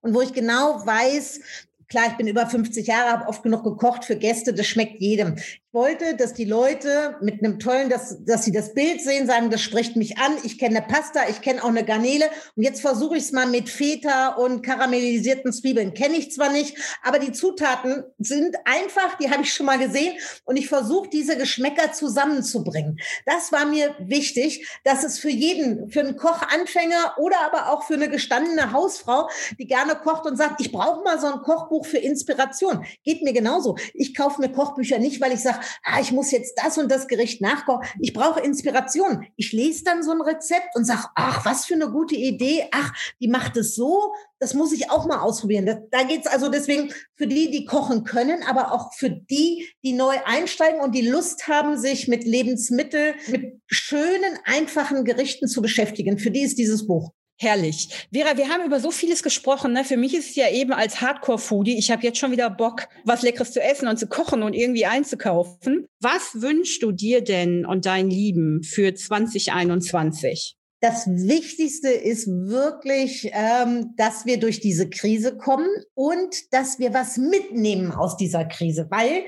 und 0.01 0.13
wo 0.13 0.21
ich 0.21 0.33
genau 0.33 0.85
weiß, 0.85 1.41
klar, 1.89 2.05
ich 2.07 2.17
bin 2.17 2.27
über 2.27 2.47
50 2.47 2.87
Jahre, 2.87 3.11
habe 3.11 3.27
oft 3.27 3.43
genug 3.43 3.63
gekocht 3.63 4.05
für 4.05 4.15
Gäste, 4.15 4.53
das 4.53 4.67
schmeckt 4.67 5.01
jedem 5.01 5.35
wollte, 5.73 6.15
dass 6.15 6.33
die 6.33 6.45
Leute 6.45 7.17
mit 7.19 7.43
einem 7.43 7.57
tollen, 7.57 7.89
dass, 7.89 8.23
dass 8.23 8.45
sie 8.45 8.51
das 8.51 8.75
Bild 8.75 9.01
sehen, 9.01 9.25
sagen, 9.25 9.49
das 9.49 9.61
spricht 9.61 9.95
mich 9.95 10.19
an. 10.19 10.37
Ich 10.43 10.59
kenne 10.59 10.83
Pasta, 10.87 11.21
ich 11.29 11.41
kenne 11.41 11.63
auch 11.63 11.69
eine 11.69 11.83
Garnele. 11.83 12.25
Und 12.55 12.61
jetzt 12.61 12.81
versuche 12.81 13.17
ich 13.17 13.23
es 13.23 13.31
mal 13.31 13.47
mit 13.47 13.69
Feta 13.69 14.35
und 14.35 14.61
karamellisierten 14.61 15.51
Zwiebeln. 15.51 15.95
Kenne 15.95 16.17
ich 16.17 16.31
zwar 16.31 16.51
nicht, 16.51 16.77
aber 17.01 17.17
die 17.17 17.31
Zutaten 17.31 18.03
sind 18.19 18.55
einfach, 18.65 19.17
die 19.17 19.31
habe 19.31 19.41
ich 19.41 19.51
schon 19.51 19.65
mal 19.65 19.79
gesehen. 19.79 20.13
Und 20.45 20.57
ich 20.57 20.69
versuche, 20.69 21.09
diese 21.09 21.37
Geschmäcker 21.37 21.91
zusammenzubringen. 21.91 22.99
Das 23.25 23.51
war 23.51 23.65
mir 23.65 23.95
wichtig, 23.99 24.67
dass 24.83 25.03
es 25.03 25.17
für 25.17 25.31
jeden, 25.31 25.89
für 25.89 26.01
einen 26.01 26.17
Kochanfänger 26.17 27.15
oder 27.17 27.37
aber 27.41 27.71
auch 27.71 27.83
für 27.83 27.95
eine 27.95 28.09
gestandene 28.09 28.73
Hausfrau, 28.73 29.27
die 29.57 29.65
gerne 29.65 29.95
kocht 29.95 30.27
und 30.27 30.37
sagt, 30.37 30.61
ich 30.61 30.71
brauche 30.71 31.03
mal 31.03 31.19
so 31.19 31.27
ein 31.27 31.41
Kochbuch 31.41 31.87
für 31.87 31.97
Inspiration. 31.97 32.85
Geht 33.03 33.23
mir 33.23 33.33
genauso. 33.33 33.75
Ich 33.95 34.15
kaufe 34.15 34.39
mir 34.39 34.51
Kochbücher 34.51 34.99
nicht, 34.99 35.19
weil 35.19 35.31
ich 35.31 35.39
sage, 35.39 35.62
ah, 35.83 35.99
ich 35.99 36.11
muss 36.11 36.31
jetzt 36.31 36.59
das 36.63 36.77
und 36.77 36.91
das 36.91 37.07
Gericht 37.07 37.41
nachkochen. 37.41 37.87
Ich 37.99 38.13
brauche 38.13 38.39
Inspiration. 38.39 39.25
Ich 39.35 39.51
lese 39.51 39.83
dann 39.83 40.03
so 40.03 40.11
ein 40.11 40.21
Rezept 40.21 40.75
und 40.75 40.85
sage, 40.85 41.05
ach, 41.15 41.45
was 41.45 41.65
für 41.65 41.75
eine 41.75 41.89
gute 41.89 42.15
Idee. 42.15 42.67
Ach, 42.71 42.91
die 43.19 43.27
macht 43.27 43.57
es 43.57 43.75
so. 43.75 44.13
Das 44.39 44.53
muss 44.53 44.73
ich 44.73 44.91
auch 44.91 45.05
mal 45.05 45.19
ausprobieren. 45.19 45.65
Das, 45.65 45.77
da 45.91 46.03
geht's 46.03 46.27
also 46.27 46.49
deswegen 46.49 46.93
für 47.15 47.27
die, 47.27 47.49
die 47.49 47.65
kochen 47.65 48.03
können, 48.03 48.43
aber 48.43 48.73
auch 48.73 48.93
für 48.93 49.09
die, 49.09 49.69
die 49.83 49.93
neu 49.93 50.15
einsteigen 50.25 50.81
und 50.81 50.93
die 50.93 51.07
Lust 51.07 51.47
haben, 51.47 51.77
sich 51.77 52.07
mit 52.07 52.25
Lebensmitteln, 52.25 53.15
mit 53.29 53.61
schönen, 53.67 54.37
einfachen 54.43 55.05
Gerichten 55.05 55.47
zu 55.47 55.61
beschäftigen. 55.61 56.19
Für 56.19 56.31
die 56.31 56.41
ist 56.41 56.57
dieses 56.57 56.85
Buch. 56.87 57.11
Herrlich. 57.39 58.07
Vera, 58.13 58.37
wir 58.37 58.49
haben 58.49 58.65
über 58.65 58.79
so 58.79 58.91
vieles 58.91 59.23
gesprochen. 59.23 59.73
Ne? 59.73 59.83
Für 59.83 59.97
mich 59.97 60.13
ist 60.13 60.29
es 60.29 60.35
ja 60.35 60.49
eben 60.49 60.71
als 60.71 61.01
Hardcore-Foodie, 61.01 61.77
ich 61.77 61.91
habe 61.91 62.03
jetzt 62.03 62.19
schon 62.19 62.31
wieder 62.31 62.49
Bock, 62.49 62.87
was 63.05 63.21
Leckeres 63.21 63.51
zu 63.51 63.61
essen 63.61 63.87
und 63.87 63.97
zu 63.97 64.07
kochen 64.07 64.43
und 64.43 64.53
irgendwie 64.53 64.85
einzukaufen. 64.85 65.87
Was 65.99 66.41
wünschst 66.41 66.83
du 66.83 66.91
dir 66.91 67.23
denn 67.23 67.65
und 67.65 67.85
deinen 67.85 68.09
Lieben 68.09 68.63
für 68.63 68.93
2021? 68.93 70.55
Das 70.79 71.07
Wichtigste 71.07 71.89
ist 71.89 72.27
wirklich, 72.27 73.29
ähm, 73.31 73.93
dass 73.95 74.25
wir 74.25 74.37
durch 74.37 74.59
diese 74.59 74.89
Krise 74.89 75.37
kommen 75.37 75.69
und 75.93 76.53
dass 76.53 76.77
wir 76.77 76.93
was 76.93 77.17
mitnehmen 77.17 77.93
aus 77.93 78.17
dieser 78.17 78.43
Krise, 78.45 78.87
weil 78.89 79.23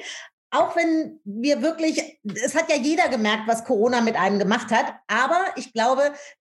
auch 0.52 0.76
wenn 0.76 1.20
wir 1.24 1.62
wirklich, 1.62 2.20
es 2.44 2.56
hat 2.56 2.70
ja 2.70 2.76
jeder 2.76 3.10
gemerkt, 3.10 3.48
was 3.48 3.64
Corona 3.64 4.02
mit 4.02 4.16
einem 4.16 4.40
gemacht 4.40 4.70
hat, 4.72 4.96
aber 5.08 5.40
ich 5.56 5.74
glaube, 5.74 6.14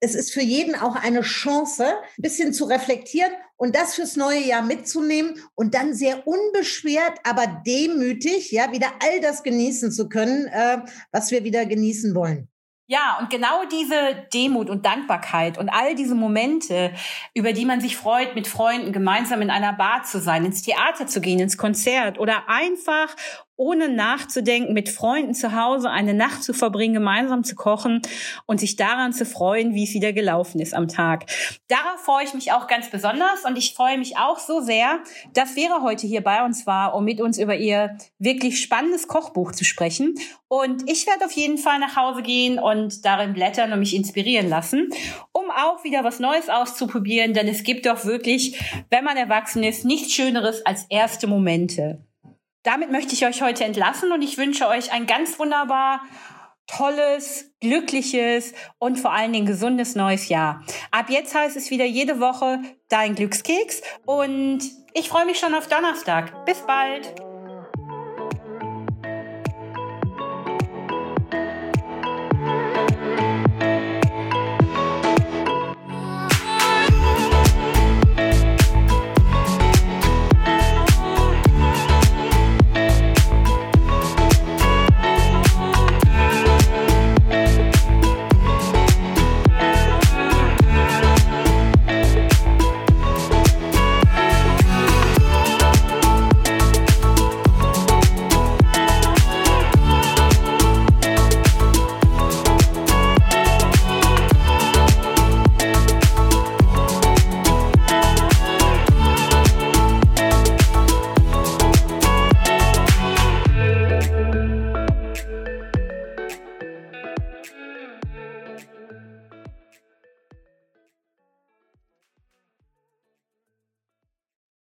es 0.07 0.15
ist 0.15 0.33
für 0.33 0.43
jeden 0.43 0.77
auch 0.77 0.95
eine 0.95 1.23
Chance, 1.23 1.85
ein 1.85 2.23
bisschen 2.23 2.53
zu 2.53 2.67
reflektieren 2.67 3.33
und 3.57 3.75
das 3.75 3.97
fürs 3.97 4.15
neue 4.15 4.41
Jahr 4.41 4.63
mitzunehmen 4.63 5.35
und 5.57 5.75
dann 5.75 5.95
sehr 5.95 6.27
unbeschwert, 6.29 7.19
aber 7.25 7.47
demütig, 7.67 8.53
ja, 8.53 8.71
wieder 8.71 8.93
all 9.03 9.21
das 9.21 9.43
genießen 9.43 9.91
zu 9.91 10.09
können, 10.09 10.47
äh, 10.47 10.79
was 11.11 11.33
wir 11.33 11.43
wieder 11.43 11.67
genießen 11.67 12.15
wollen. 12.15 12.49
Ja, 12.89 13.19
und 13.21 13.31
genau 13.31 13.65
diese 13.65 14.29
Demut 14.33 14.71
und 14.71 14.87
Dankbarkeit 14.87 15.59
und 15.59 15.69
all 15.71 15.97
diese 15.97 16.15
Momente, 16.15 16.93
über 17.35 17.53
die 17.53 17.65
man 17.65 17.81
sich 17.81 17.97
freut, 17.97 18.37
mit 18.37 18.47
Freunden 18.47 18.93
gemeinsam 18.93 19.43
in 19.43 19.51
einer 19.51 19.73
Bar 19.73 20.05
zu 20.05 20.21
sein, 20.21 20.45
ins 20.45 20.63
Theater 20.63 21.09
zu 21.09 21.21
gehen, 21.21 21.41
ins 21.41 21.59
Konzert 21.59 22.21
oder 22.21 22.49
einfach 22.49 23.17
ohne 23.57 23.89
nachzudenken, 23.89 24.75
mit 24.75 24.89
Freunden 24.89 25.35
zu 25.35 25.55
Hause 25.55 25.91
eine 25.91 26.15
Nacht 26.15 26.43
zu 26.43 26.53
verbringen, 26.53 26.95
gemeinsam 26.95 27.45
zu 27.45 27.55
kochen 27.55 28.03
und 28.47 28.61
sich 28.61 28.77
daran 28.77 29.13
zu 29.13 29.25
freuen, 29.25 29.75
wie 29.75 29.85
es 29.85 29.95
wieder 29.95 30.13
gelaufen 30.13 30.61
ist 30.61 30.75
am 30.75 30.89
Tag. 30.89 31.27
Darauf 31.69 32.01
freue 32.05 32.25
ich 32.25 32.35
mich 32.35 32.53
auch 32.53 32.67
ganz 32.67 32.91
besonders 32.91 33.45
und 33.45 33.57
ich 33.57 33.75
freue 33.75 33.99
mich 33.99 34.19
auch 34.19 34.39
so 34.39 34.61
sehr, 34.61 35.01
dass 35.33 35.53
Vera 35.53 35.83
heute 35.83 36.07
hier 36.07 36.23
bei 36.23 36.45
uns 36.45 36.67
war, 36.67 36.95
um 36.95 37.05
mit 37.05 37.21
uns 37.21 37.39
über 37.39 37.57
ihr 37.57 37.97
wirklich 38.19 38.61
spannendes 38.61 39.09
Kochbuch 39.09 39.53
zu 39.53 39.65
sprechen. 39.65 40.15
Und 40.49 40.89
ich 40.89 41.07
werde 41.07 41.25
auf 41.25 41.33
jeden 41.33 41.59
Fall 41.59 41.79
nach 41.79 41.97
Hause 41.97 42.23
gehen 42.23 42.59
und 42.59 43.05
darin 43.05 43.33
blättern 43.33 43.73
und 43.73 43.81
mich 43.81 43.97
inspirieren 43.97 44.49
lassen, 44.49 44.91
um 45.33 45.51
auch 45.51 45.83
wieder 45.83 46.05
was 46.05 46.21
Neues 46.21 46.49
auszuprobieren, 46.49 47.33
denn 47.33 47.49
es 47.49 47.65
gibt 47.65 47.87
doch 47.87 48.05
wirklich, 48.05 48.61
wenn 48.91 49.05
man 49.05 49.17
erwachsen 49.17 49.65
ist, 49.65 49.85
nichts 49.85 50.13
Schöneres 50.13 50.65
als 50.65 50.87
erste 50.89 51.27
Momente 51.27 52.06
damit 52.67 52.91
möchte 52.91 53.15
ich 53.15 53.25
euch 53.25 53.43
heute 53.43 53.65
entlassen 53.65 54.13
und 54.13 54.23
ich 54.23 54.39
wünsche 54.39 54.67
euch 54.67 54.93
ein 54.93 55.07
ganz 55.07 55.39
wunderbar 55.39 56.01
tolles, 56.67 57.53
glückliches 57.61 58.53
und 58.79 58.99
vor 58.99 59.13
allen 59.13 59.33
Dingen 59.33 59.47
gesundes 59.47 59.95
neues 59.95 60.29
Jahr. 60.29 60.65
Ab 60.91 61.07
jetzt 61.09 61.35
heißt 61.35 61.57
es 61.57 61.71
wieder 61.71 61.85
jede 61.85 62.19
Woche 62.19 62.59
dein 62.89 63.15
Glückskeks 63.15 63.83
und 64.05 64.61
ich 64.95 65.09
freue 65.09 65.27
mich 65.27 65.39
schon 65.39 65.55
auf 65.55 65.69
Donnerstag. 65.69 66.45
Bis 66.45 66.61
bald. 66.67 67.26